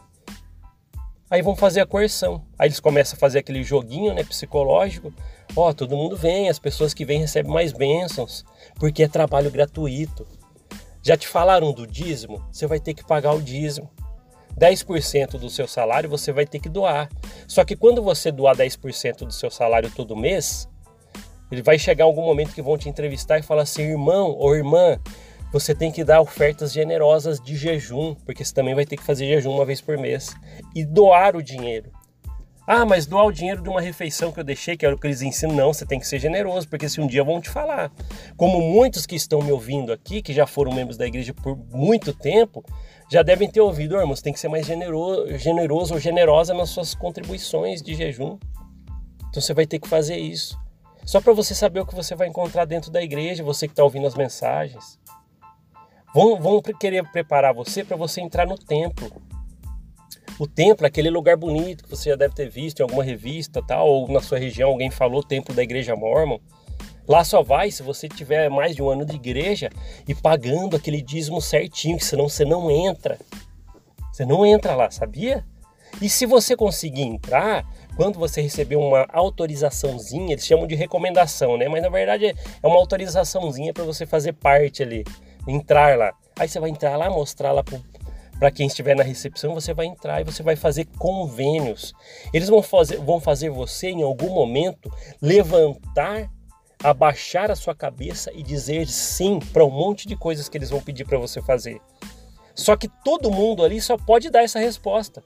Aí 1.28 1.42
vão 1.42 1.56
fazer 1.56 1.80
a 1.80 1.86
coerção. 1.86 2.44
Aí 2.56 2.68
eles 2.68 2.78
começam 2.78 3.16
a 3.16 3.18
fazer 3.18 3.40
aquele 3.40 3.64
joguinho 3.64 4.14
né, 4.14 4.22
psicológico. 4.22 5.12
Ó, 5.56 5.72
todo 5.72 5.96
mundo 5.96 6.16
vem, 6.16 6.48
as 6.48 6.60
pessoas 6.60 6.94
que 6.94 7.04
vêm 7.04 7.18
recebem 7.18 7.52
mais 7.52 7.72
bênçãos, 7.72 8.44
porque 8.76 9.02
é 9.02 9.08
trabalho 9.08 9.50
gratuito. 9.50 10.24
Já 11.02 11.16
te 11.16 11.26
falaram 11.26 11.72
do 11.72 11.84
dízimo? 11.84 12.40
Você 12.52 12.64
vai 12.64 12.78
ter 12.78 12.94
que 12.94 13.04
pagar 13.04 13.32
o 13.32 13.42
dízimo. 13.42 13.90
10% 14.56 15.30
do 15.36 15.50
seu 15.50 15.66
salário 15.66 16.08
você 16.08 16.30
vai 16.30 16.46
ter 16.46 16.60
que 16.60 16.68
doar. 16.68 17.08
Só 17.48 17.64
que 17.64 17.74
quando 17.74 18.00
você 18.00 18.30
doar 18.30 18.54
10% 18.54 19.26
do 19.26 19.32
seu 19.32 19.50
salário 19.50 19.90
todo 19.90 20.16
mês, 20.16 20.68
ele 21.50 21.62
vai 21.62 21.78
chegar 21.78 22.04
algum 22.04 22.24
momento 22.24 22.54
que 22.54 22.62
vão 22.62 22.78
te 22.78 22.88
entrevistar 22.88 23.38
e 23.38 23.42
falar 23.42 23.62
assim: 23.62 23.82
irmão 23.82 24.36
ou 24.38 24.54
irmã, 24.54 24.98
você 25.52 25.74
tem 25.74 25.90
que 25.90 26.04
dar 26.04 26.20
ofertas 26.20 26.72
generosas 26.72 27.40
de 27.40 27.56
jejum, 27.56 28.14
porque 28.24 28.44
você 28.44 28.54
também 28.54 28.74
vai 28.74 28.86
ter 28.86 28.96
que 28.96 29.02
fazer 29.02 29.26
jejum 29.26 29.50
uma 29.50 29.64
vez 29.64 29.80
por 29.80 29.98
mês 29.98 30.34
e 30.74 30.84
doar 30.84 31.34
o 31.34 31.42
dinheiro. 31.42 31.90
Ah, 32.72 32.86
mas 32.86 33.04
doar 33.04 33.26
o 33.26 33.32
dinheiro 33.32 33.60
de 33.60 33.68
uma 33.68 33.80
refeição 33.80 34.30
que 34.30 34.38
eu 34.38 34.44
deixei, 34.44 34.76
que 34.76 34.86
era 34.86 34.94
o 34.94 34.98
que 34.98 35.04
eles 35.04 35.22
ensinam, 35.22 35.56
não, 35.56 35.72
você 35.72 35.84
tem 35.84 35.98
que 35.98 36.06
ser 36.06 36.20
generoso, 36.20 36.68
porque 36.68 36.88
se 36.88 37.00
um 37.00 37.06
dia 37.08 37.24
vão 37.24 37.40
te 37.40 37.50
falar. 37.50 37.90
Como 38.36 38.60
muitos 38.60 39.06
que 39.06 39.16
estão 39.16 39.42
me 39.42 39.50
ouvindo 39.50 39.92
aqui, 39.92 40.22
que 40.22 40.32
já 40.32 40.46
foram 40.46 40.72
membros 40.72 40.96
da 40.96 41.04
igreja 41.04 41.34
por 41.34 41.58
muito 41.72 42.12
tempo, 42.12 42.64
já 43.10 43.24
devem 43.24 43.50
ter 43.50 43.60
ouvido, 43.60 43.96
irmão, 43.96 44.14
você 44.14 44.22
tem 44.22 44.32
que 44.32 44.38
ser 44.38 44.46
mais 44.46 44.66
generoso, 44.66 45.36
generoso 45.36 45.94
ou 45.94 46.00
generosa 46.00 46.54
nas 46.54 46.70
suas 46.70 46.94
contribuições 46.94 47.82
de 47.82 47.96
jejum. 47.96 48.38
Então 49.28 49.42
você 49.42 49.52
vai 49.52 49.66
ter 49.66 49.80
que 49.80 49.88
fazer 49.88 50.18
isso. 50.18 50.56
Só 51.04 51.20
para 51.20 51.32
você 51.32 51.54
saber 51.54 51.80
o 51.80 51.86
que 51.86 51.94
você 51.94 52.14
vai 52.14 52.28
encontrar 52.28 52.64
dentro 52.64 52.90
da 52.90 53.02
igreja, 53.02 53.42
você 53.42 53.66
que 53.66 53.72
está 53.72 53.82
ouvindo 53.82 54.06
as 54.06 54.14
mensagens. 54.14 54.98
Vão, 56.14 56.40
vão 56.40 56.60
querer 56.60 57.08
preparar 57.10 57.54
você 57.54 57.84
para 57.84 57.96
você 57.96 58.20
entrar 58.20 58.46
no 58.46 58.56
templo. 58.56 59.10
O 60.38 60.46
templo 60.46 60.86
é 60.86 60.88
aquele 60.88 61.10
lugar 61.10 61.36
bonito 61.36 61.84
que 61.84 61.90
você 61.90 62.10
já 62.10 62.16
deve 62.16 62.34
ter 62.34 62.48
visto 62.48 62.80
em 62.80 62.82
alguma 62.82 63.04
revista, 63.04 63.62
tal, 63.62 63.86
ou 63.86 64.08
na 64.08 64.20
sua 64.20 64.38
região 64.38 64.70
alguém 64.70 64.90
falou 64.90 65.22
templo 65.22 65.54
da 65.54 65.62
igreja 65.62 65.94
mormon. 65.94 66.38
Lá 67.06 67.24
só 67.24 67.42
vai 67.42 67.70
se 67.70 67.82
você 67.82 68.08
tiver 68.08 68.48
mais 68.48 68.74
de 68.74 68.82
um 68.82 68.88
ano 68.88 69.04
de 69.04 69.16
igreja 69.16 69.68
e 70.06 70.14
pagando 70.14 70.76
aquele 70.76 71.02
dízimo 71.02 71.40
certinho, 71.40 71.98
que 71.98 72.04
senão 72.04 72.28
você 72.28 72.44
não 72.44 72.70
entra. 72.70 73.18
Você 74.12 74.24
não 74.24 74.46
entra 74.46 74.74
lá, 74.74 74.90
sabia? 74.90 75.44
E 76.00 76.08
se 76.08 76.24
você 76.24 76.56
conseguir 76.56 77.02
entrar, 77.02 77.66
quando 78.00 78.18
você 78.18 78.40
receber 78.40 78.76
uma 78.76 79.06
autorizaçãozinha, 79.12 80.32
eles 80.32 80.46
chamam 80.46 80.66
de 80.66 80.74
recomendação, 80.74 81.58
né? 81.58 81.68
Mas 81.68 81.82
na 81.82 81.90
verdade 81.90 82.28
é 82.28 82.66
uma 82.66 82.78
autorizaçãozinha 82.78 83.74
para 83.74 83.84
você 83.84 84.06
fazer 84.06 84.32
parte 84.32 84.82
ali, 84.82 85.04
entrar 85.46 85.98
lá. 85.98 86.10
Aí 86.38 86.48
você 86.48 86.58
vai 86.58 86.70
entrar 86.70 86.96
lá, 86.96 87.10
mostrar 87.10 87.52
lá 87.52 87.62
para 87.62 88.50
quem 88.50 88.66
estiver 88.66 88.96
na 88.96 89.02
recepção, 89.02 89.52
você 89.52 89.74
vai 89.74 89.84
entrar 89.84 90.18
e 90.22 90.24
você 90.24 90.42
vai 90.42 90.56
fazer 90.56 90.86
convênios. 90.96 91.92
Eles 92.32 92.48
vão 92.48 92.62
fazer, 92.62 92.96
vão 92.96 93.20
fazer 93.20 93.50
você, 93.50 93.90
em 93.90 94.02
algum 94.02 94.30
momento, 94.30 94.90
levantar, 95.20 96.30
abaixar 96.82 97.50
a 97.50 97.54
sua 97.54 97.74
cabeça 97.74 98.32
e 98.32 98.42
dizer 98.42 98.88
sim 98.88 99.38
para 99.52 99.62
um 99.62 99.70
monte 99.70 100.08
de 100.08 100.16
coisas 100.16 100.48
que 100.48 100.56
eles 100.56 100.70
vão 100.70 100.80
pedir 100.80 101.04
para 101.04 101.18
você 101.18 101.42
fazer. 101.42 101.78
Só 102.54 102.76
que 102.76 102.88
todo 103.04 103.30
mundo 103.30 103.62
ali 103.62 103.78
só 103.78 103.98
pode 103.98 104.30
dar 104.30 104.42
essa 104.42 104.58
resposta. 104.58 105.22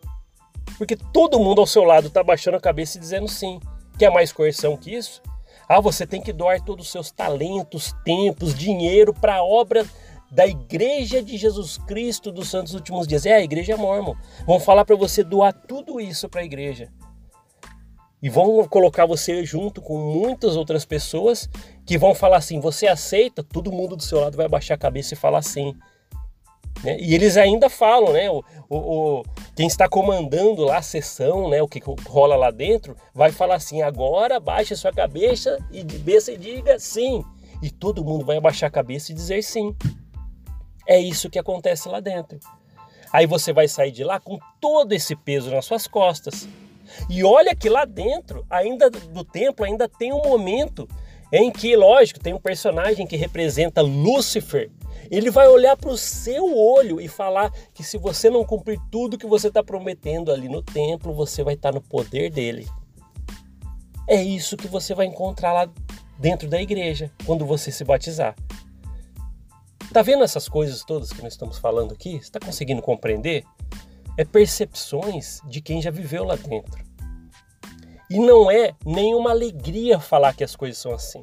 Porque 0.78 0.96
todo 0.96 1.38
mundo 1.38 1.60
ao 1.60 1.66
seu 1.66 1.84
lado 1.84 2.08
está 2.08 2.22
baixando 2.22 2.56
a 2.56 2.60
cabeça 2.60 2.96
e 2.96 3.00
dizendo 3.00 3.28
sim. 3.28 3.60
Quer 3.98 4.10
mais 4.10 4.32
coerção 4.32 4.76
que 4.76 4.94
isso? 4.94 5.22
Ah, 5.68 5.80
você 5.80 6.06
tem 6.06 6.20
que 6.20 6.32
doar 6.32 6.60
todos 6.60 6.86
os 6.86 6.92
seus 6.92 7.10
talentos, 7.10 7.94
tempos, 8.04 8.54
dinheiro 8.54 9.14
para 9.14 9.36
a 9.36 9.44
obra 9.44 9.86
da 10.30 10.46
Igreja 10.46 11.22
de 11.22 11.36
Jesus 11.36 11.78
Cristo 11.78 12.32
dos 12.32 12.48
Santos 12.48 12.74
Últimos 12.74 13.06
Dias. 13.06 13.24
É 13.24 13.34
a 13.34 13.42
Igreja 13.42 13.76
Mormon. 13.76 14.14
Vão 14.46 14.58
falar 14.58 14.84
para 14.84 14.96
você 14.96 15.22
doar 15.22 15.52
tudo 15.52 16.00
isso 16.00 16.28
para 16.28 16.40
a 16.40 16.44
igreja. 16.44 16.92
E 18.20 18.28
vão 18.30 18.66
colocar 18.66 19.04
você 19.04 19.44
junto 19.44 19.82
com 19.82 19.98
muitas 19.98 20.56
outras 20.56 20.84
pessoas 20.84 21.48
que 21.84 21.98
vão 21.98 22.14
falar 22.14 22.38
assim: 22.38 22.58
você 22.58 22.86
aceita? 22.86 23.44
Todo 23.44 23.70
mundo 23.70 23.96
do 23.96 24.02
seu 24.02 24.18
lado 24.18 24.36
vai 24.36 24.48
baixar 24.48 24.74
a 24.74 24.78
cabeça 24.78 25.14
e 25.14 25.16
falar 25.16 25.42
sim. 25.42 25.74
Né? 26.82 26.98
E 26.98 27.14
eles 27.14 27.36
ainda 27.36 27.68
falam, 27.68 28.14
né? 28.14 28.30
O, 28.30 28.42
o, 28.68 28.76
o, 28.78 29.22
quem 29.54 29.66
está 29.66 29.88
comandando 29.88 30.64
lá 30.64 30.78
a 30.78 30.82
sessão, 30.82 31.48
né? 31.48 31.62
O 31.62 31.68
que 31.68 31.80
rola 32.08 32.34
lá 32.36 32.50
dentro, 32.50 32.96
vai 33.14 33.30
falar 33.30 33.56
assim: 33.56 33.82
agora 33.82 34.40
baixe 34.40 34.74
a 34.74 34.76
sua 34.76 34.92
cabeça 34.92 35.58
e, 35.70 35.84
cabeça 35.84 36.32
e 36.32 36.36
diga 36.36 36.78
sim. 36.78 37.24
E 37.62 37.70
todo 37.70 38.04
mundo 38.04 38.24
vai 38.24 38.36
abaixar 38.36 38.68
a 38.68 38.72
cabeça 38.72 39.12
e 39.12 39.14
dizer 39.14 39.42
sim. 39.42 39.74
É 40.86 40.98
isso 40.98 41.30
que 41.30 41.38
acontece 41.38 41.88
lá 41.88 42.00
dentro. 42.00 42.38
Aí 43.12 43.26
você 43.26 43.52
vai 43.52 43.68
sair 43.68 43.92
de 43.92 44.02
lá 44.02 44.18
com 44.18 44.38
todo 44.60 44.92
esse 44.92 45.14
peso 45.14 45.50
nas 45.50 45.64
suas 45.64 45.86
costas. 45.86 46.48
E 47.08 47.24
olha 47.24 47.54
que 47.54 47.68
lá 47.68 47.84
dentro, 47.84 48.44
ainda 48.50 48.90
do 48.90 49.24
templo, 49.24 49.64
ainda 49.64 49.88
tem 49.88 50.12
um 50.12 50.22
momento 50.22 50.88
em 51.32 51.50
que, 51.50 51.74
lógico, 51.74 52.20
tem 52.20 52.34
um 52.34 52.40
personagem 52.40 53.06
que 53.06 53.16
representa 53.16 53.80
Lúcifer, 53.80 54.70
ele 55.10 55.30
vai 55.30 55.48
olhar 55.48 55.76
para 55.76 55.90
o 55.90 55.96
seu 55.96 56.56
olho 56.56 57.00
e 57.00 57.08
falar 57.08 57.50
que 57.72 57.82
se 57.82 57.98
você 57.98 58.30
não 58.30 58.44
cumprir 58.44 58.78
tudo 58.90 59.18
que 59.18 59.26
você 59.26 59.48
está 59.48 59.62
prometendo 59.62 60.32
ali 60.32 60.48
no 60.48 60.62
templo, 60.62 61.12
você 61.12 61.42
vai 61.42 61.54
estar 61.54 61.70
tá 61.70 61.74
no 61.74 61.82
poder 61.82 62.30
dele. 62.30 62.68
É 64.08 64.22
isso 64.22 64.56
que 64.56 64.68
você 64.68 64.94
vai 64.94 65.06
encontrar 65.06 65.52
lá 65.52 65.68
dentro 66.18 66.48
da 66.48 66.60
igreja 66.60 67.10
quando 67.24 67.46
você 67.46 67.70
se 67.70 67.84
batizar. 67.84 68.34
Tá 69.92 70.02
vendo 70.02 70.24
essas 70.24 70.48
coisas 70.48 70.84
todas 70.84 71.12
que 71.12 71.22
nós 71.22 71.34
estamos 71.34 71.58
falando 71.58 71.92
aqui? 71.92 72.16
Está 72.16 72.40
conseguindo 72.40 72.82
compreender? 72.82 73.44
É 74.18 74.24
percepções 74.24 75.40
de 75.46 75.60
quem 75.60 75.80
já 75.80 75.90
viveu 75.90 76.24
lá 76.24 76.36
dentro. 76.36 76.84
E 78.10 78.18
não 78.18 78.50
é 78.50 78.74
nenhuma 78.84 79.30
alegria 79.30 79.98
falar 79.98 80.34
que 80.34 80.44
as 80.44 80.54
coisas 80.54 80.78
são 80.78 80.92
assim. 80.92 81.22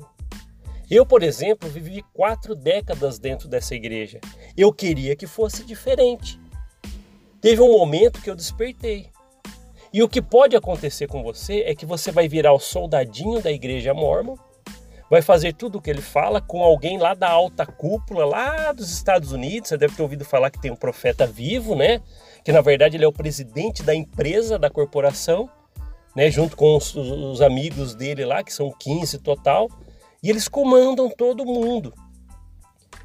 Eu, 0.92 1.06
por 1.06 1.24
exemplo, 1.24 1.70
vivi 1.70 2.04
quatro 2.14 2.54
décadas 2.54 3.18
dentro 3.18 3.48
dessa 3.48 3.74
igreja. 3.74 4.20
Eu 4.58 4.74
queria 4.74 5.16
que 5.16 5.26
fosse 5.26 5.64
diferente. 5.64 6.38
Teve 7.40 7.62
um 7.62 7.72
momento 7.72 8.22
que 8.22 8.30
eu 8.30 8.36
despertei. 8.36 9.08
E 9.94 10.04
o 10.04 10.10
que 10.10 10.22
pode 10.22 10.54
acontecer 10.54 11.08
com 11.08 11.24
você 11.24 11.62
é 11.62 11.74
que 11.74 11.86
você 11.86 12.12
vai 12.12 12.28
virar 12.28 12.52
o 12.52 12.60
soldadinho 12.60 13.42
da 13.42 13.50
igreja 13.50 13.94
mormon, 13.94 14.36
vai 15.10 15.22
fazer 15.22 15.54
tudo 15.54 15.78
o 15.78 15.82
que 15.82 15.90
ele 15.90 16.02
fala 16.02 16.42
com 16.42 16.62
alguém 16.62 16.98
lá 16.98 17.14
da 17.14 17.30
alta 17.30 17.66
cúpula, 17.66 18.26
lá 18.26 18.74
dos 18.74 18.92
Estados 18.92 19.32
Unidos. 19.32 19.70
Você 19.70 19.78
deve 19.78 19.96
ter 19.96 20.02
ouvido 20.02 20.26
falar 20.26 20.52
que 20.52 20.60
tem 20.60 20.72
um 20.72 20.76
profeta 20.76 21.26
vivo, 21.26 21.74
né? 21.74 22.02
Que 22.44 22.52
na 22.52 22.60
verdade 22.60 22.98
ele 22.98 23.06
é 23.06 23.08
o 23.08 23.14
presidente 23.14 23.82
da 23.82 23.96
empresa, 23.96 24.60
da 24.60 24.70
corporação, 24.70 25.50
né? 26.14 26.30
Junto 26.30 26.58
com 26.58 26.76
os, 26.76 26.94
os 26.96 27.42
amigos 27.42 27.96
dele 27.96 28.26
lá, 28.26 28.44
que 28.44 28.54
são 28.54 28.70
15 28.78 29.20
total. 29.20 29.70
E 30.24 30.30
eles 30.30 30.48
comandam 30.48 31.10
todo 31.10 31.46
mundo. 31.46 31.94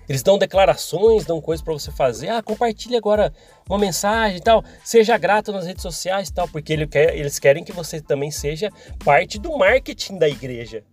Eles 0.09 0.23
dão 0.23 0.39
declarações, 0.39 1.25
dão 1.25 1.41
coisas 1.41 1.65
para 1.65 1.73
você 1.73 1.91
fazer. 1.91 2.29
Ah, 2.29 2.43
compartilhe 2.43 2.95
agora 2.95 3.33
uma 3.69 3.79
mensagem 3.79 4.37
e 4.37 4.41
tal. 4.41 4.63
Seja 4.85 5.17
grato 5.19 5.51
nas 5.51 5.67
redes 5.67 5.83
sociais 5.83 6.29
e 6.29 6.35
tal, 6.35 6.47
porque 6.47 6.73
eles 6.73 7.39
querem 7.39 7.65
que 7.65 7.73
você 7.73 8.01
também 8.01 8.31
seja 8.31 8.71
parte 9.05 9.39
do 9.39 9.57
marketing 9.57 10.19
da 10.19 10.29
igreja. 10.29 10.85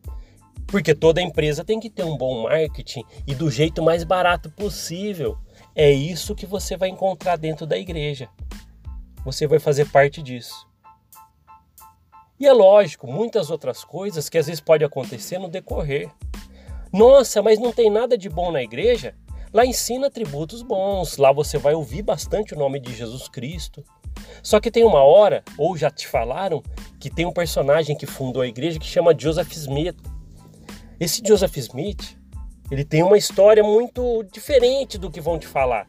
Porque 0.66 0.96
toda 0.96 1.22
empresa 1.22 1.64
tem 1.64 1.80
que 1.80 1.90
ter 1.90 2.04
um 2.04 2.18
bom 2.18 2.44
marketing 2.44 3.04
e 3.28 3.36
do 3.36 3.52
jeito 3.52 3.84
mais 3.84 4.04
barato 4.04 4.50
possível. 4.50 5.38
É 5.76 5.92
isso 5.92 6.34
que 6.34 6.46
você 6.46 6.76
vai 6.76 6.90
encontrar 6.90 7.36
dentro 7.36 7.68
da 7.68 7.78
igreja. 7.78 8.30
Você 9.24 9.46
vai 9.46 9.60
fazer 9.60 9.92
parte 9.92 10.24
disso. 10.24 10.68
E 12.40 12.48
é 12.48 12.52
lógico, 12.52 13.08
muitas 13.08 13.50
outras 13.50 13.84
coisas 13.84 14.28
que 14.28 14.38
às 14.38 14.48
vezes 14.48 14.62
pode 14.62 14.84
acontecer 14.84 15.38
no 15.38 15.48
decorrer. 15.48 16.10
Nossa, 16.92 17.42
mas 17.42 17.60
não 17.60 17.72
tem 17.72 17.90
nada 17.90 18.18
de 18.18 18.30
bom 18.30 18.52
na 18.52 18.62
igreja? 18.62 19.16
Lá 19.54 19.66
ensina 19.66 20.08
atributos 20.08 20.64
bons, 20.64 21.18
lá 21.18 21.32
você 21.32 21.60
vai 21.60 21.76
ouvir 21.76 22.02
bastante 22.02 22.56
o 22.56 22.58
nome 22.58 22.80
de 22.80 22.94
Jesus 22.94 23.28
Cristo. 23.28 23.84
Só 24.42 24.60
que 24.60 24.72
tem 24.72 24.84
uma 24.84 25.04
hora, 25.04 25.44
ou 25.58 25.78
já 25.78 25.92
te 25.92 26.08
falaram, 26.08 26.64
que 27.00 27.10
tem 27.10 27.26
um 27.26 27.32
personagem 27.32 27.96
que 27.96 28.08
fundou 28.08 28.42
a 28.42 28.48
igreja 28.48 28.80
que 28.80 28.86
chama 28.86 29.16
Joseph 29.18 29.52
Smith. 29.54 29.96
Esse 31.00 31.22
Joseph 31.26 31.56
Smith, 31.58 32.18
ele 32.72 32.84
tem 32.84 33.04
uma 33.04 33.18
história 33.18 33.64
muito 33.64 34.24
diferente 34.32 34.98
do 34.98 35.12
que 35.12 35.22
vão 35.22 35.38
te 35.38 35.46
falar. 35.46 35.88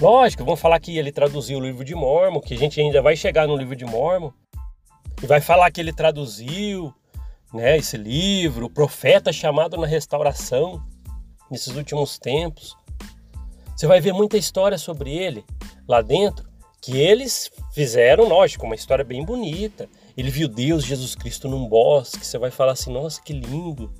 Lógico, 0.00 0.44
vão 0.44 0.54
falar 0.54 0.78
que 0.80 0.96
ele 0.96 1.10
traduziu 1.10 1.58
o 1.58 1.62
livro 1.62 1.84
de 1.84 1.94
Mormon, 1.94 2.40
que 2.40 2.54
a 2.54 2.58
gente 2.58 2.80
ainda 2.80 3.00
vai 3.00 3.16
chegar 3.16 3.48
no 3.48 3.56
livro 3.56 3.74
de 3.74 3.84
Mormon, 3.84 4.30
e 5.22 5.26
vai 5.26 5.40
falar 5.40 5.70
que 5.70 5.80
ele 5.80 5.92
traduziu 5.92 6.94
né, 7.52 7.76
esse 7.76 7.96
livro, 7.96 8.66
o 8.66 8.70
profeta 8.70 9.32
chamado 9.32 9.76
na 9.76 9.86
restauração, 9.86 10.82
nesses 11.50 11.74
últimos 11.74 12.18
tempos. 12.18 12.76
Você 13.76 13.86
vai 13.86 14.00
ver 14.00 14.12
muita 14.12 14.36
história 14.36 14.76
sobre 14.76 15.12
ele 15.12 15.44
lá 15.86 16.02
dentro, 16.02 16.48
que 16.80 16.96
eles 16.96 17.50
fizeram, 17.72 18.28
lógico, 18.28 18.66
uma 18.66 18.74
história 18.74 19.04
bem 19.04 19.24
bonita. 19.24 19.88
Ele 20.16 20.30
viu 20.30 20.48
Deus, 20.48 20.84
Jesus 20.84 21.14
Cristo 21.14 21.48
num 21.48 21.68
bosque, 21.68 22.24
você 22.24 22.38
vai 22.38 22.50
falar 22.50 22.72
assim, 22.72 22.92
nossa, 22.92 23.20
que 23.22 23.32
lindo. 23.32 23.92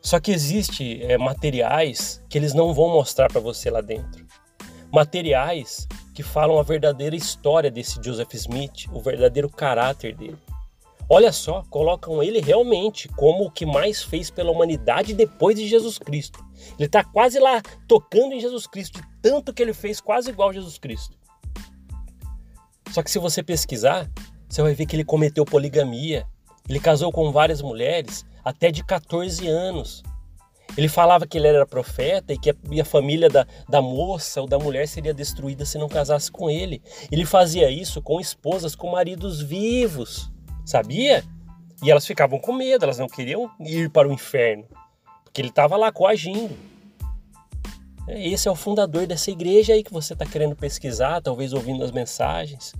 Só 0.00 0.18
que 0.18 0.32
existe 0.32 1.02
é, 1.02 1.16
materiais 1.16 2.22
que 2.28 2.36
eles 2.36 2.52
não 2.52 2.74
vão 2.74 2.88
mostrar 2.88 3.28
para 3.28 3.40
você 3.40 3.70
lá 3.70 3.80
dentro. 3.80 4.26
Materiais 4.92 5.86
que 6.14 6.22
falam 6.22 6.58
a 6.58 6.62
verdadeira 6.62 7.16
história 7.16 7.70
desse 7.70 8.00
Joseph 8.02 8.34
Smith, 8.34 8.86
o 8.92 9.00
verdadeiro 9.00 9.48
caráter 9.48 10.14
dele. 10.14 10.38
Olha 11.08 11.32
só, 11.32 11.64
colocam 11.68 12.22
ele 12.22 12.40
realmente 12.40 13.08
como 13.08 13.44
o 13.44 13.50
que 13.50 13.66
mais 13.66 14.02
fez 14.02 14.30
pela 14.30 14.50
humanidade 14.50 15.14
depois 15.14 15.56
de 15.56 15.66
Jesus 15.66 15.98
Cristo. 15.98 16.44
Ele 16.78 16.86
está 16.86 17.04
quase 17.04 17.38
lá 17.38 17.60
tocando 17.86 18.32
em 18.32 18.40
Jesus 18.40 18.66
Cristo, 18.66 19.00
de 19.00 19.06
tanto 19.20 19.52
que 19.52 19.62
ele 19.62 19.74
fez 19.74 20.00
quase 20.00 20.30
igual 20.30 20.50
a 20.50 20.52
Jesus 20.52 20.78
Cristo. 20.78 21.16
Só 22.90 23.02
que 23.02 23.10
se 23.10 23.18
você 23.18 23.42
pesquisar, 23.42 24.10
você 24.48 24.62
vai 24.62 24.74
ver 24.74 24.86
que 24.86 24.94
ele 24.96 25.04
cometeu 25.04 25.44
poligamia. 25.44 26.26
Ele 26.68 26.78
casou 26.78 27.10
com 27.10 27.32
várias 27.32 27.60
mulheres 27.60 28.24
até 28.44 28.70
de 28.70 28.84
14 28.84 29.46
anos. 29.48 30.02
Ele 30.76 30.88
falava 30.88 31.26
que 31.26 31.36
ele 31.36 31.48
era 31.48 31.66
profeta 31.66 32.32
e 32.32 32.38
que 32.38 32.50
a, 32.50 32.84
família 32.84 33.28
da, 33.28 33.46
da 33.68 33.82
moça 33.82 34.40
ou 34.40 34.46
da 34.46 34.58
mulher 34.58 34.88
seria 34.88 35.12
destruída 35.12 35.64
se 35.66 35.76
não 35.76 35.88
casasse 35.88 36.30
com 36.30 36.48
ele. 36.48 36.82
Ele 37.10 37.26
fazia 37.26 37.70
isso 37.70 38.00
com 38.00 38.20
esposas, 38.20 38.74
com 38.74 38.90
maridos 38.90 39.42
vivos, 39.42 40.30
sabia? 40.64 41.22
E 41.82 41.90
elas 41.90 42.06
ficavam 42.06 42.38
com 42.38 42.52
medo, 42.52 42.84
elas 42.84 42.98
não 42.98 43.06
queriam 43.06 43.50
ir 43.60 43.90
para 43.90 44.08
o 44.08 44.12
inferno, 44.12 44.64
porque 45.24 45.40
ele 45.40 45.48
estava 45.48 45.76
lá 45.76 45.92
coagindo. 45.92 46.56
É, 48.08 48.28
esse 48.28 48.48
é 48.48 48.50
o 48.50 48.56
fundador 48.56 49.06
dessa 49.06 49.30
igreja 49.30 49.74
aí 49.74 49.82
que 49.82 49.92
você 49.92 50.12
está 50.12 50.24
querendo 50.24 50.56
pesquisar, 50.56 51.20
talvez 51.20 51.52
ouvindo 51.52 51.84
as 51.84 51.92
mensagens. 51.92 52.72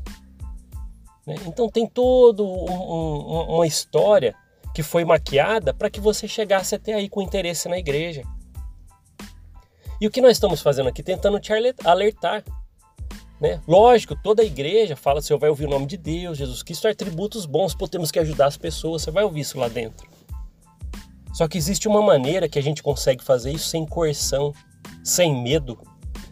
Né? 1.27 1.37
Então 1.47 1.69
tem 1.69 1.87
toda 1.87 2.43
um, 2.43 2.71
um, 2.71 3.57
uma 3.57 3.67
história 3.67 4.35
que 4.75 4.83
foi 4.83 5.05
maquiada 5.05 5.75
para 5.75 5.91
que 5.91 6.00
você 6.00 6.26
chegasse 6.26 6.75
até 6.75 6.95
aí 6.95 7.09
com 7.09 7.23
interesse 7.23 7.69
na 7.69 7.79
igreja. 7.79 8.23
E 10.00 10.07
o 10.07 10.11
que 10.11 10.21
nós 10.21 10.33
estamos 10.33 10.61
fazendo 10.61 10.88
aqui? 10.88 11.02
Tentando 11.02 11.38
te 11.38 11.52
alertar. 11.85 12.43
Né? 13.41 13.61
Lógico, 13.67 14.17
toda 14.21 14.43
a 14.43 14.45
igreja 14.45 14.97
fala: 14.97 15.21
você 15.21 15.37
vai 15.37 15.50
ouvir 15.50 15.67
o 15.67 15.71
nome 15.71 15.87
de 15.87 15.97
Deus, 15.97 16.38
Jesus 16.38 16.62
Cristo, 16.62 16.88
atributos 16.88 17.47
bons, 17.47 17.75
temos 17.91 18.11
que 18.11 18.19
ajudar 18.19 18.47
as 18.47 18.57
pessoas, 18.57 19.02
você 19.02 19.11
vai 19.11 19.25
ouvir 19.25 19.41
isso 19.41 19.59
lá 19.59 19.69
dentro. 19.69 20.09
Só 21.33 21.49
que 21.49 21.57
existe 21.57 21.88
uma 21.88 22.02
maneira 22.02 22.49
que 22.49 22.59
a 22.59 22.62
gente 22.62 22.83
consegue 22.83 23.25
fazer 23.25 23.52
isso 23.52 23.69
sem 23.69 23.87
coerção, 23.87 24.52
sem 25.02 25.43
medo, 25.43 25.79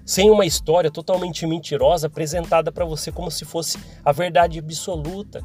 sem 0.04 0.30
uma 0.30 0.44
história 0.44 0.90
totalmente 0.90 1.46
mentirosa 1.46 2.06
apresentada 2.06 2.70
para 2.70 2.84
você 2.84 3.10
como 3.10 3.30
se 3.30 3.44
fosse 3.44 3.78
a 4.04 4.12
verdade 4.12 4.58
absoluta. 4.58 5.42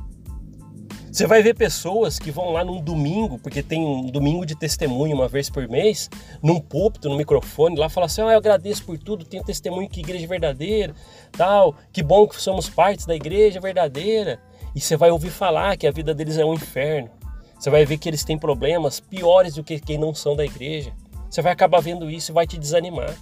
Você 1.15 1.25
vai 1.25 1.41
ver 1.41 1.53
pessoas 1.53 2.19
que 2.19 2.29
vão 2.29 2.51
lá 2.51 2.61
num 2.61 2.81
domingo, 2.81 3.39
porque 3.39 3.63
tem 3.63 3.81
um 3.81 4.07
domingo 4.07 4.45
de 4.45 4.53
testemunho 4.53 5.15
uma 5.15 5.29
vez 5.29 5.49
por 5.49 5.65
mês, 5.65 6.09
num 6.43 6.59
púlpito, 6.59 7.07
no 7.07 7.15
microfone, 7.15 7.77
lá 7.77 7.87
falar 7.87 8.07
assim: 8.07 8.19
ah, 8.19 8.33
eu 8.33 8.37
agradeço 8.37 8.83
por 8.83 8.97
tudo, 8.97 9.23
tenho 9.23 9.41
testemunho 9.41 9.87
que 9.87 10.01
igreja 10.01 10.25
é 10.25 10.27
verdadeira, 10.27 10.93
tal, 11.31 11.73
que 11.93 12.03
bom 12.03 12.27
que 12.27 12.35
somos 12.41 12.67
partes 12.67 13.05
da 13.05 13.15
igreja 13.15 13.61
verdadeira. 13.61 14.41
E 14.75 14.81
você 14.81 14.97
vai 14.97 15.09
ouvir 15.09 15.29
falar 15.29 15.77
que 15.77 15.87
a 15.87 15.91
vida 15.91 16.13
deles 16.13 16.37
é 16.37 16.43
um 16.43 16.53
inferno. 16.53 17.09
Você 17.57 17.69
vai 17.69 17.85
ver 17.85 17.97
que 17.97 18.09
eles 18.09 18.25
têm 18.25 18.37
problemas 18.37 18.99
piores 18.99 19.55
do 19.55 19.63
que 19.63 19.79
quem 19.79 19.97
não 19.97 20.13
são 20.13 20.35
da 20.35 20.43
igreja. 20.43 20.91
Você 21.29 21.41
vai 21.41 21.53
acabar 21.53 21.79
vendo 21.79 22.11
isso 22.11 22.33
e 22.33 22.33
vai 22.33 22.45
te 22.45 22.57
desanimar. 22.57 23.15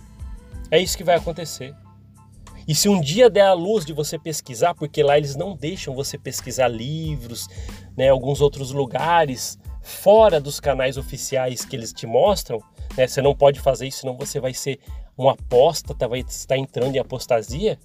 É 0.72 0.80
isso 0.80 0.98
que 0.98 1.04
vai 1.04 1.18
acontecer. 1.18 1.76
E 2.68 2.74
se 2.74 2.88
um 2.88 3.00
dia 3.00 3.30
der 3.30 3.48
a 3.48 3.54
luz 3.54 3.86
de 3.86 3.92
você 3.92 4.18
pesquisar, 4.18 4.74
porque 4.74 5.04
lá 5.04 5.18
eles 5.18 5.36
não 5.36 5.56
deixam 5.56 5.94
você 5.94 6.18
pesquisar 6.18 6.68
livros, 6.68 7.48
né, 7.98 8.10
alguns 8.10 8.42
outros 8.42 8.72
lugares 8.72 9.60
fora 9.82 10.40
dos 10.40 10.60
canais 10.60 10.98
oficiais 10.98 11.66
que 11.66 11.76
eles 11.76 11.92
te 11.92 12.08
mostram, 12.08 12.62
né, 12.96 13.06
você 13.06 13.22
não 13.22 13.36
pode 13.36 13.60
fazer 13.60 13.88
isso, 13.88 14.00
senão 14.00 14.16
você 14.16 14.40
vai 14.40 14.54
ser 14.54 14.80
um 15.18 15.30
apóstata, 15.30 16.08
vai 16.08 16.20
estar 16.20 16.58
entrando 16.58 16.96
em 16.96 17.00
apostasia. 17.00 17.78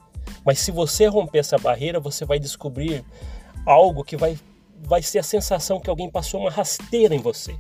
Mas 0.45 0.61
se 0.61 0.71
você 0.71 1.07
romper 1.07 1.39
essa 1.39 1.59
barreira, 1.59 1.99
você 1.99 2.25
vai 2.25 2.39
descobrir 2.39 3.05
algo 3.67 4.05
que 4.05 4.17
vai, 4.17 4.39
vai 4.79 5.03
ser 5.03 5.19
a 5.19 5.23
sensação 5.23 5.81
que 5.81 5.91
alguém 5.91 6.11
passou 6.11 6.41
uma 6.41 6.51
rasteira 6.51 7.15
em 7.15 7.19
você. 7.21 7.57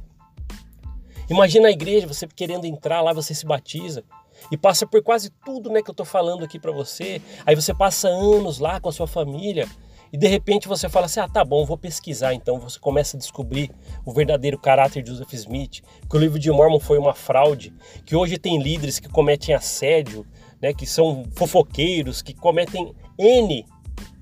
Imagina 1.28 1.68
a 1.68 1.70
igreja, 1.70 2.06
você 2.06 2.26
querendo 2.26 2.64
entrar 2.64 3.02
lá, 3.02 3.12
você 3.12 3.34
se 3.34 3.44
batiza 3.44 4.04
e 4.50 4.56
passa 4.56 4.86
por 4.86 5.02
quase 5.02 5.30
tudo 5.44 5.70
né, 5.70 5.82
que 5.82 5.90
eu 5.90 5.92
estou 5.92 6.06
falando 6.06 6.44
aqui 6.44 6.58
para 6.58 6.72
você. 6.72 7.20
Aí 7.44 7.54
você 7.54 7.74
passa 7.74 8.08
anos 8.08 8.58
lá 8.58 8.80
com 8.80 8.88
a 8.88 8.92
sua 8.92 9.06
família 9.06 9.66
e 10.12 10.16
de 10.16 10.26
repente 10.26 10.68
você 10.68 10.88
fala 10.88 11.06
assim: 11.06 11.20
ah, 11.20 11.28
tá 11.28 11.44
bom, 11.44 11.64
vou 11.64 11.76
pesquisar. 11.76 12.34
Então 12.34 12.58
você 12.58 12.78
começa 12.78 13.16
a 13.16 13.20
descobrir 13.20 13.70
o 14.04 14.12
verdadeiro 14.12 14.58
caráter 14.58 15.02
de 15.02 15.10
Joseph 15.10 15.32
Smith, 15.34 15.82
que 16.08 16.16
o 16.16 16.20
livro 16.20 16.38
de 16.38 16.50
Mormon 16.50 16.80
foi 16.80 16.98
uma 16.98 17.14
fraude, 17.14 17.72
que 18.04 18.16
hoje 18.16 18.38
tem 18.38 18.60
líderes 18.62 18.98
que 18.98 19.08
cometem 19.08 19.54
assédio, 19.54 20.26
né, 20.60 20.72
que 20.72 20.86
são 20.86 21.24
fofoqueiros, 21.34 22.22
que 22.22 22.34
cometem 22.34 22.94
N 23.18 23.66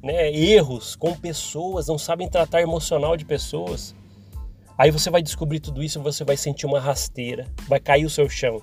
né, 0.02 0.32
erros 0.32 0.96
com 0.96 1.14
pessoas, 1.14 1.86
não 1.86 1.98
sabem 1.98 2.28
tratar 2.28 2.62
emocional 2.62 3.16
de 3.16 3.24
pessoas. 3.24 3.94
Aí 4.78 4.90
você 4.90 5.08
vai 5.08 5.22
descobrir 5.22 5.58
tudo 5.58 5.82
isso, 5.82 6.02
você 6.02 6.22
vai 6.22 6.36
sentir 6.36 6.66
uma 6.66 6.78
rasteira, 6.78 7.46
vai 7.66 7.80
cair 7.80 8.04
o 8.04 8.10
seu 8.10 8.28
chão 8.28 8.60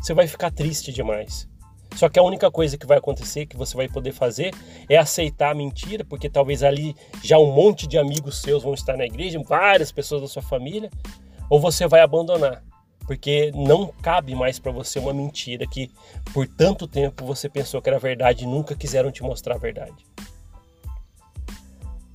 você 0.00 0.14
vai 0.14 0.26
ficar 0.26 0.50
triste 0.50 0.92
demais. 0.92 1.48
Só 1.94 2.08
que 2.08 2.18
a 2.18 2.22
única 2.22 2.50
coisa 2.50 2.76
que 2.76 2.86
vai 2.86 2.98
acontecer, 2.98 3.46
que 3.46 3.56
você 3.56 3.76
vai 3.76 3.88
poder 3.88 4.12
fazer, 4.12 4.54
é 4.88 4.96
aceitar 4.96 5.50
a 5.50 5.54
mentira, 5.54 6.04
porque 6.04 6.28
talvez 6.28 6.62
ali 6.62 6.94
já 7.22 7.38
um 7.38 7.52
monte 7.52 7.86
de 7.86 7.98
amigos 7.98 8.40
seus 8.40 8.62
vão 8.62 8.74
estar 8.74 8.96
na 8.96 9.04
igreja, 9.04 9.42
várias 9.42 9.90
pessoas 9.90 10.22
da 10.22 10.28
sua 10.28 10.42
família, 10.42 10.90
ou 11.50 11.58
você 11.58 11.88
vai 11.88 12.00
abandonar, 12.00 12.62
porque 13.06 13.50
não 13.54 13.86
cabe 13.86 14.34
mais 14.34 14.58
para 14.58 14.70
você 14.70 14.98
uma 14.98 15.14
mentira 15.14 15.66
que 15.66 15.90
por 16.32 16.46
tanto 16.46 16.86
tempo 16.86 17.24
você 17.24 17.48
pensou 17.48 17.80
que 17.80 17.88
era 17.88 17.98
verdade 17.98 18.44
e 18.44 18.46
nunca 18.46 18.76
quiseram 18.76 19.10
te 19.10 19.22
mostrar 19.22 19.56
a 19.56 19.58
verdade. 19.58 20.06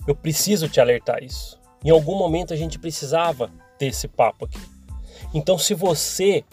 Eu 0.07 0.15
preciso 0.15 0.69
te 0.69 0.79
alertar 0.79 1.23
isso. 1.23 1.59
Em 1.83 1.89
algum 1.89 2.15
momento 2.15 2.53
a 2.53 2.57
gente 2.57 2.77
precisava 2.77 3.49
ter 3.77 3.87
esse 3.87 4.07
papo 4.07 4.45
aqui. 4.45 4.59
Então, 5.33 5.57
se 5.57 5.73
você 5.73 6.43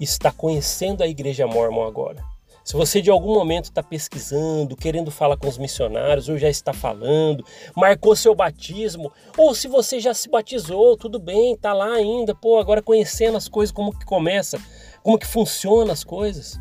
está 0.00 0.30
conhecendo 0.30 1.02
a 1.02 1.08
Igreja 1.08 1.46
Mormon 1.46 1.86
agora. 1.86 2.22
Se 2.68 2.74
você 2.74 3.00
de 3.00 3.10
algum 3.10 3.32
momento 3.32 3.64
está 3.64 3.82
pesquisando, 3.82 4.76
querendo 4.76 5.10
falar 5.10 5.38
com 5.38 5.48
os 5.48 5.56
missionários, 5.56 6.28
ou 6.28 6.36
já 6.36 6.50
está 6.50 6.74
falando, 6.74 7.42
marcou 7.74 8.14
seu 8.14 8.34
batismo, 8.34 9.10
ou 9.38 9.54
se 9.54 9.66
você 9.66 9.98
já 9.98 10.12
se 10.12 10.28
batizou, 10.28 10.94
tudo 10.94 11.18
bem, 11.18 11.54
está 11.54 11.72
lá 11.72 11.90
ainda, 11.94 12.34
pô, 12.34 12.58
agora 12.58 12.82
conhecendo 12.82 13.38
as 13.38 13.48
coisas, 13.48 13.74
como 13.74 13.98
que 13.98 14.04
começa, 14.04 14.60
como 15.02 15.18
que 15.18 15.26
funciona 15.26 15.94
as 15.94 16.04
coisas. 16.04 16.60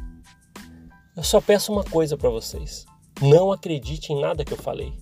Eu 1.13 1.23
só 1.23 1.41
peço 1.41 1.73
uma 1.73 1.83
coisa 1.83 2.15
para 2.15 2.29
vocês: 2.29 2.85
não 3.21 3.51
acredite 3.51 4.13
em 4.13 4.21
nada 4.21 4.45
que 4.45 4.53
eu 4.53 4.57
falei. 4.57 4.93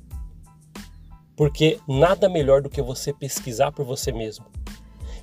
Porque 1.36 1.80
nada 1.88 2.28
melhor 2.28 2.64
do 2.64 2.70
que 2.70 2.82
você 2.82 3.14
pesquisar 3.14 3.72
por 3.72 3.86
você 3.86 4.12
mesmo. 4.12 4.46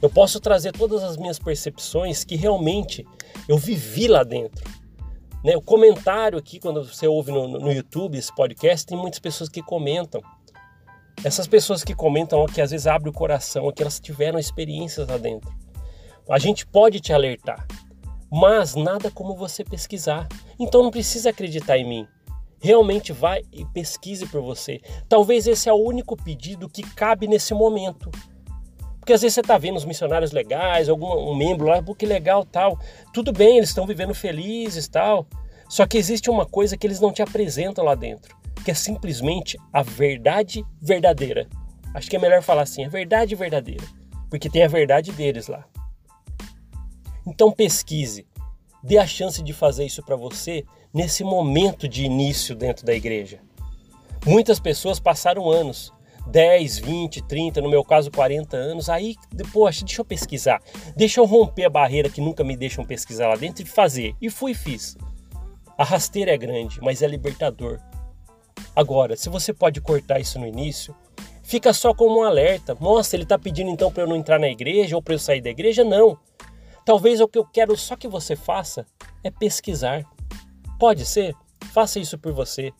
Eu 0.02 0.10
posso 0.10 0.40
trazer 0.40 0.72
todas 0.72 1.04
as 1.04 1.16
minhas 1.16 1.38
percepções 1.38 2.24
que 2.24 2.34
realmente 2.34 3.06
eu 3.48 3.56
vivi 3.56 4.08
lá 4.08 4.24
dentro. 4.24 4.68
Né? 5.44 5.56
O 5.56 5.62
comentário 5.62 6.36
aqui, 6.36 6.58
quando 6.58 6.82
você 6.82 7.06
ouve 7.06 7.30
no, 7.30 7.46
no 7.46 7.72
YouTube 7.72 8.18
esse 8.18 8.34
podcast, 8.34 8.84
tem 8.84 8.98
muitas 8.98 9.20
pessoas 9.20 9.48
que 9.48 9.62
comentam. 9.62 10.20
Essas 11.22 11.46
pessoas 11.46 11.84
que 11.84 11.94
comentam, 11.94 12.44
que 12.46 12.60
às 12.60 12.72
vezes 12.72 12.88
abrem 12.88 13.10
o 13.10 13.14
coração, 13.14 13.70
que 13.70 13.80
elas 13.80 14.00
tiveram 14.00 14.40
experiências 14.40 15.06
lá 15.06 15.16
dentro. 15.16 15.54
A 16.28 16.38
gente 16.38 16.66
pode 16.66 16.98
te 16.98 17.12
alertar, 17.12 17.64
mas 18.30 18.74
nada 18.74 19.08
como 19.08 19.36
você 19.36 19.62
pesquisar. 19.62 20.26
Então 20.58 20.82
não 20.82 20.90
precisa 20.90 21.30
acreditar 21.30 21.78
em 21.78 21.88
mim. 21.88 22.08
Realmente 22.60 23.12
vai 23.12 23.42
e 23.52 23.64
pesquise 23.66 24.26
por 24.26 24.40
você. 24.40 24.80
Talvez 25.08 25.46
esse 25.46 25.68
é 25.68 25.72
o 25.72 25.76
único 25.76 26.16
pedido 26.16 26.68
que 26.68 26.82
cabe 26.82 27.28
nesse 27.28 27.54
momento. 27.54 28.10
Porque 29.02 29.14
às 29.14 29.20
vezes 29.20 29.34
você 29.34 29.40
está 29.40 29.58
vendo 29.58 29.76
os 29.76 29.84
missionários 29.84 30.30
legais, 30.30 30.88
algum 30.88 31.08
um 31.28 31.34
membro 31.34 31.66
lá, 31.66 31.82
que 31.82 32.06
legal 32.06 32.44
tal. 32.44 32.78
Tudo 33.12 33.32
bem, 33.32 33.56
eles 33.56 33.70
estão 33.70 33.84
vivendo 33.84 34.14
felizes 34.14 34.86
tal. 34.86 35.26
Só 35.68 35.84
que 35.88 35.98
existe 35.98 36.30
uma 36.30 36.46
coisa 36.46 36.76
que 36.76 36.86
eles 36.86 37.00
não 37.00 37.12
te 37.12 37.20
apresentam 37.20 37.84
lá 37.84 37.96
dentro, 37.96 38.36
que 38.64 38.70
é 38.70 38.74
simplesmente 38.74 39.58
a 39.72 39.82
verdade 39.82 40.64
verdadeira. 40.80 41.48
Acho 41.92 42.08
que 42.08 42.14
é 42.14 42.18
melhor 42.20 42.42
falar 42.42 42.62
assim, 42.62 42.84
a 42.84 42.88
verdade 42.88 43.34
verdadeira, 43.34 43.82
porque 44.30 44.48
tem 44.48 44.62
a 44.62 44.68
verdade 44.68 45.10
deles 45.10 45.48
lá. 45.48 45.64
Então 47.26 47.50
pesquise, 47.50 48.24
dê 48.84 48.98
a 48.98 49.06
chance 49.06 49.42
de 49.42 49.52
fazer 49.52 49.84
isso 49.84 50.04
para 50.04 50.14
você 50.14 50.64
nesse 50.94 51.24
momento 51.24 51.88
de 51.88 52.04
início 52.04 52.54
dentro 52.54 52.86
da 52.86 52.94
igreja. 52.94 53.40
Muitas 54.24 54.60
pessoas 54.60 55.00
passaram 55.00 55.50
anos 55.50 55.92
10, 56.26 56.78
20, 56.78 57.22
30, 57.22 57.60
no 57.60 57.68
meu 57.68 57.84
caso 57.84 58.10
40 58.10 58.56
anos, 58.56 58.88
aí, 58.88 59.16
poxa, 59.52 59.84
deixa 59.84 60.00
eu 60.00 60.04
pesquisar, 60.04 60.62
deixa 60.96 61.20
eu 61.20 61.24
romper 61.24 61.64
a 61.64 61.70
barreira 61.70 62.08
que 62.08 62.20
nunca 62.20 62.42
me 62.44 62.56
deixam 62.56 62.84
pesquisar 62.84 63.28
lá 63.28 63.36
dentro 63.36 63.62
e 63.62 63.66
fazer. 63.66 64.14
E 64.20 64.30
fui 64.30 64.52
e 64.52 64.54
fiz. 64.54 64.96
A 65.76 65.84
rasteira 65.84 66.32
é 66.32 66.38
grande, 66.38 66.80
mas 66.80 67.02
é 67.02 67.06
libertador. 67.06 67.80
Agora, 68.74 69.16
se 69.16 69.28
você 69.28 69.52
pode 69.52 69.80
cortar 69.80 70.20
isso 70.20 70.38
no 70.38 70.46
início, 70.46 70.94
fica 71.42 71.72
só 71.72 71.92
como 71.92 72.20
um 72.20 72.22
alerta. 72.22 72.76
Nossa, 72.80 73.16
ele 73.16 73.24
está 73.24 73.38
pedindo 73.38 73.70
então 73.70 73.90
para 73.90 74.04
eu 74.04 74.08
não 74.08 74.16
entrar 74.16 74.38
na 74.38 74.48
igreja 74.48 74.96
ou 74.96 75.02
para 75.02 75.14
eu 75.14 75.18
sair 75.18 75.40
da 75.40 75.50
igreja? 75.50 75.84
Não. 75.84 76.18
Talvez 76.84 77.20
o 77.20 77.28
que 77.28 77.38
eu 77.38 77.44
quero 77.44 77.76
só 77.76 77.96
que 77.96 78.08
você 78.08 78.34
faça 78.34 78.86
é 79.22 79.30
pesquisar. 79.30 80.04
Pode 80.78 81.04
ser? 81.04 81.34
Faça 81.72 82.00
isso 82.00 82.18
por 82.18 82.32
você. 82.32 82.72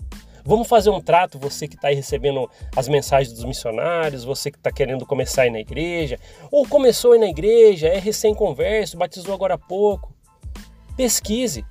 Vamos 0.44 0.66
fazer 0.66 0.90
um 0.90 1.00
trato, 1.00 1.38
você 1.38 1.68
que 1.68 1.76
está 1.76 1.88
aí 1.88 1.94
recebendo 1.94 2.50
as 2.74 2.88
mensagens 2.88 3.33
dos 3.33 3.44
missionários, 3.44 4.24
você 4.24 4.50
que 4.50 4.59
está 4.59 4.72
querendo 4.72 5.07
começar 5.07 5.42
a 5.42 5.46
ir 5.46 5.50
na 5.50 5.61
igreja, 5.61 6.18
ou 6.50 6.66
começou 6.66 7.12
a 7.12 7.16
ir 7.16 7.20
na 7.20 7.28
igreja, 7.28 7.88
é 7.88 7.98
recém-converso, 7.98 8.96
batizou 8.96 9.35
agora 9.35 9.55
há 9.55 9.59
pouco. 9.59 10.12
Pesquise. 10.96 11.64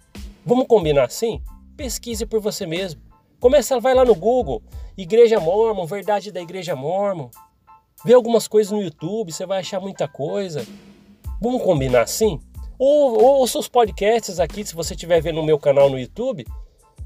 Vamos 0.46 0.68
combinar 0.68 1.04
assim? 1.04 1.42
Pesquise 1.76 2.26
por 2.26 2.40
você 2.40 2.66
mesmo. 2.66 3.02
Começa, 3.40 3.80
vai 3.80 3.94
lá 3.94 4.06
no 4.06 4.16
Google, 4.16 4.62
Igreja 4.98 5.40
Mormon, 5.40 5.86
Verdade 5.86 6.32
da 6.32 6.42
Igreja 6.42 6.76
Mormon. 6.76 7.30
Vê 8.06 8.14
algumas 8.14 8.48
coisas 8.48 8.72
no 8.72 8.82
YouTube, 8.82 9.32
você 9.32 9.46
vai 9.46 9.60
achar 9.60 9.80
muita 9.80 10.08
coisa. 10.08 10.66
Vamos 11.42 11.62
combinar 11.62 12.04
assim? 12.04 12.40
Ou, 12.80 13.14
ou 13.22 13.40
ouça 13.40 13.60
os 13.60 13.68
podcasts 13.68 14.40
aqui, 14.40 14.66
se 14.66 14.74
você 14.74 14.94
estiver 14.94 15.22
vendo 15.22 15.36
no 15.36 15.44
meu 15.44 15.60
canal 15.60 15.90
no 15.90 16.00
YouTube, 16.00 16.46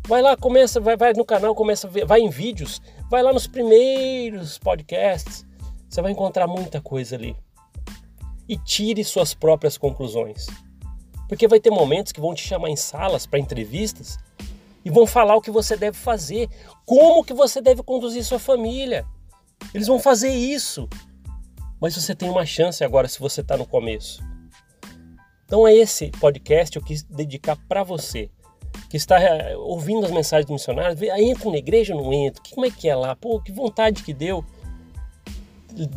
Vai 0.07 0.21
lá, 0.21 0.37
começa, 0.37 0.79
vai, 0.79 0.95
vai 0.95 1.13
no 1.13 1.25
canal, 1.25 1.55
começa, 1.55 1.89
vai 2.05 2.19
em 2.19 2.29
vídeos, 2.29 2.79
vai 3.09 3.23
lá 3.23 3.33
nos 3.33 3.47
primeiros 3.47 4.59
podcasts. 4.59 5.43
Você 5.89 5.99
vai 5.99 6.11
encontrar 6.11 6.45
muita 6.45 6.79
coisa 6.79 7.15
ali. 7.15 7.35
E 8.47 8.55
tire 8.55 9.03
suas 9.03 9.33
próprias 9.33 9.79
conclusões. 9.79 10.45
Porque 11.27 11.47
vai 11.47 11.59
ter 11.59 11.71
momentos 11.71 12.11
que 12.11 12.21
vão 12.21 12.35
te 12.35 12.43
chamar 12.43 12.69
em 12.69 12.75
salas 12.75 13.25
para 13.25 13.39
entrevistas 13.39 14.19
e 14.83 14.91
vão 14.91 15.07
falar 15.07 15.35
o 15.35 15.41
que 15.41 15.49
você 15.49 15.75
deve 15.75 15.97
fazer, 15.97 16.47
como 16.85 17.23
que 17.23 17.33
você 17.33 17.59
deve 17.59 17.81
conduzir 17.81 18.23
sua 18.23 18.37
família. 18.37 19.07
Eles 19.73 19.87
vão 19.87 19.99
fazer 19.99 20.29
isso. 20.29 20.87
Mas 21.81 21.95
você 21.95 22.13
tem 22.13 22.29
uma 22.29 22.45
chance 22.45 22.83
agora 22.83 23.07
se 23.07 23.19
você 23.19 23.41
está 23.41 23.57
no 23.57 23.65
começo. 23.65 24.21
Então 25.45 25.67
é 25.67 25.73
esse 25.73 26.11
podcast 26.11 26.75
eu 26.75 26.83
quis 26.83 27.01
dedicar 27.01 27.57
para 27.67 27.83
você 27.83 28.29
que 28.89 28.98
está 28.98 29.19
eh, 29.21 29.56
ouvindo 29.58 30.06
as 30.06 30.12
mensagens 30.12 30.45
do 30.45 30.54
missionário, 30.54 30.98
aí 31.12 31.26
entra 31.26 31.50
na 31.50 31.58
igreja 31.58 31.95
ou 31.95 32.04
não 32.04 32.13
entra? 32.13 32.41
Como 32.54 32.65
é 32.65 32.71
que 32.71 32.88
é 32.88 32.95
lá? 32.95 33.15
Pô, 33.15 33.39
que 33.39 33.52
vontade 33.52 34.04
que 34.04 34.13
deu. 34.13 34.43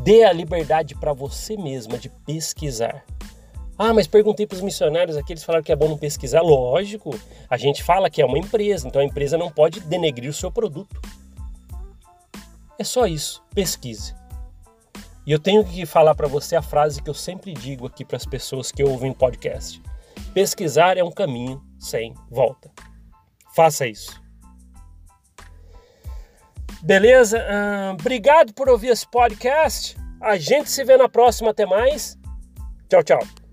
Dê 0.03 0.24
a 0.24 0.33
liberdade 0.33 0.94
para 0.94 1.12
você 1.12 1.57
mesma 1.57 1.98
de 1.98 2.09
pesquisar. 2.09 3.05
Ah, 3.79 3.94
mas 3.94 4.09
perguntei 4.09 4.44
para 4.44 4.57
os 4.57 4.62
missionários 4.62 5.16
aqui, 5.16 5.33
eles 5.33 5.44
falaram 5.44 5.62
que 5.62 5.70
é 5.70 5.77
bom 5.77 5.88
não 5.88 5.96
pesquisar. 5.96 6.42
Lógico, 6.42 7.11
a 7.48 7.57
gente 7.57 7.85
fala 7.85 8.11
que 8.11 8.20
é 8.20 8.27
uma 8.27 8.38
empresa, 8.38 8.88
então 8.88 9.01
a 9.01 9.05
empresa 9.05 9.38
não 9.38 9.51
pode 9.51 9.79
denegrir 9.81 10.29
o 10.29 10.35
seu 10.35 10.51
produto. 10.51 11.01
É 12.77 12.83
só 12.83 13.07
isso, 13.07 13.40
pesquise. 13.55 14.14
E 15.24 15.31
eu 15.31 15.38
tenho 15.38 15.64
que 15.64 15.87
falar 15.87 16.14
para 16.14 16.27
você 16.27 16.57
a 16.57 16.62
frase 16.62 17.03
que 17.03 17.11
eu 17.11 17.14
sempre 17.14 17.53
digo 17.53 17.87
aqui 17.87 18.05
para 18.05 18.16
as 18.16 18.27
pessoas 18.27 18.72
que 18.72 18.83
ouvem 18.83 19.12
podcast: 19.12 19.81
pesquisar 20.35 20.96
é 20.96 21.05
um 21.05 21.12
caminho 21.12 21.62
sem 21.78 22.14
volta. 22.30 22.70
Faça 23.54 23.86
isso. 23.86 24.22
Beleza? 26.82 27.44
Obrigado 27.92 28.54
por 28.54 28.68
ouvir 28.68 28.88
esse 28.88 29.08
podcast. 29.08 29.96
A 30.20 30.36
gente 30.36 30.70
se 30.70 30.84
vê 30.84 30.96
na 30.96 31.08
próxima. 31.08 31.50
Até 31.50 31.66
mais. 31.66 32.18
Tchau, 32.88 33.02
tchau. 33.02 33.47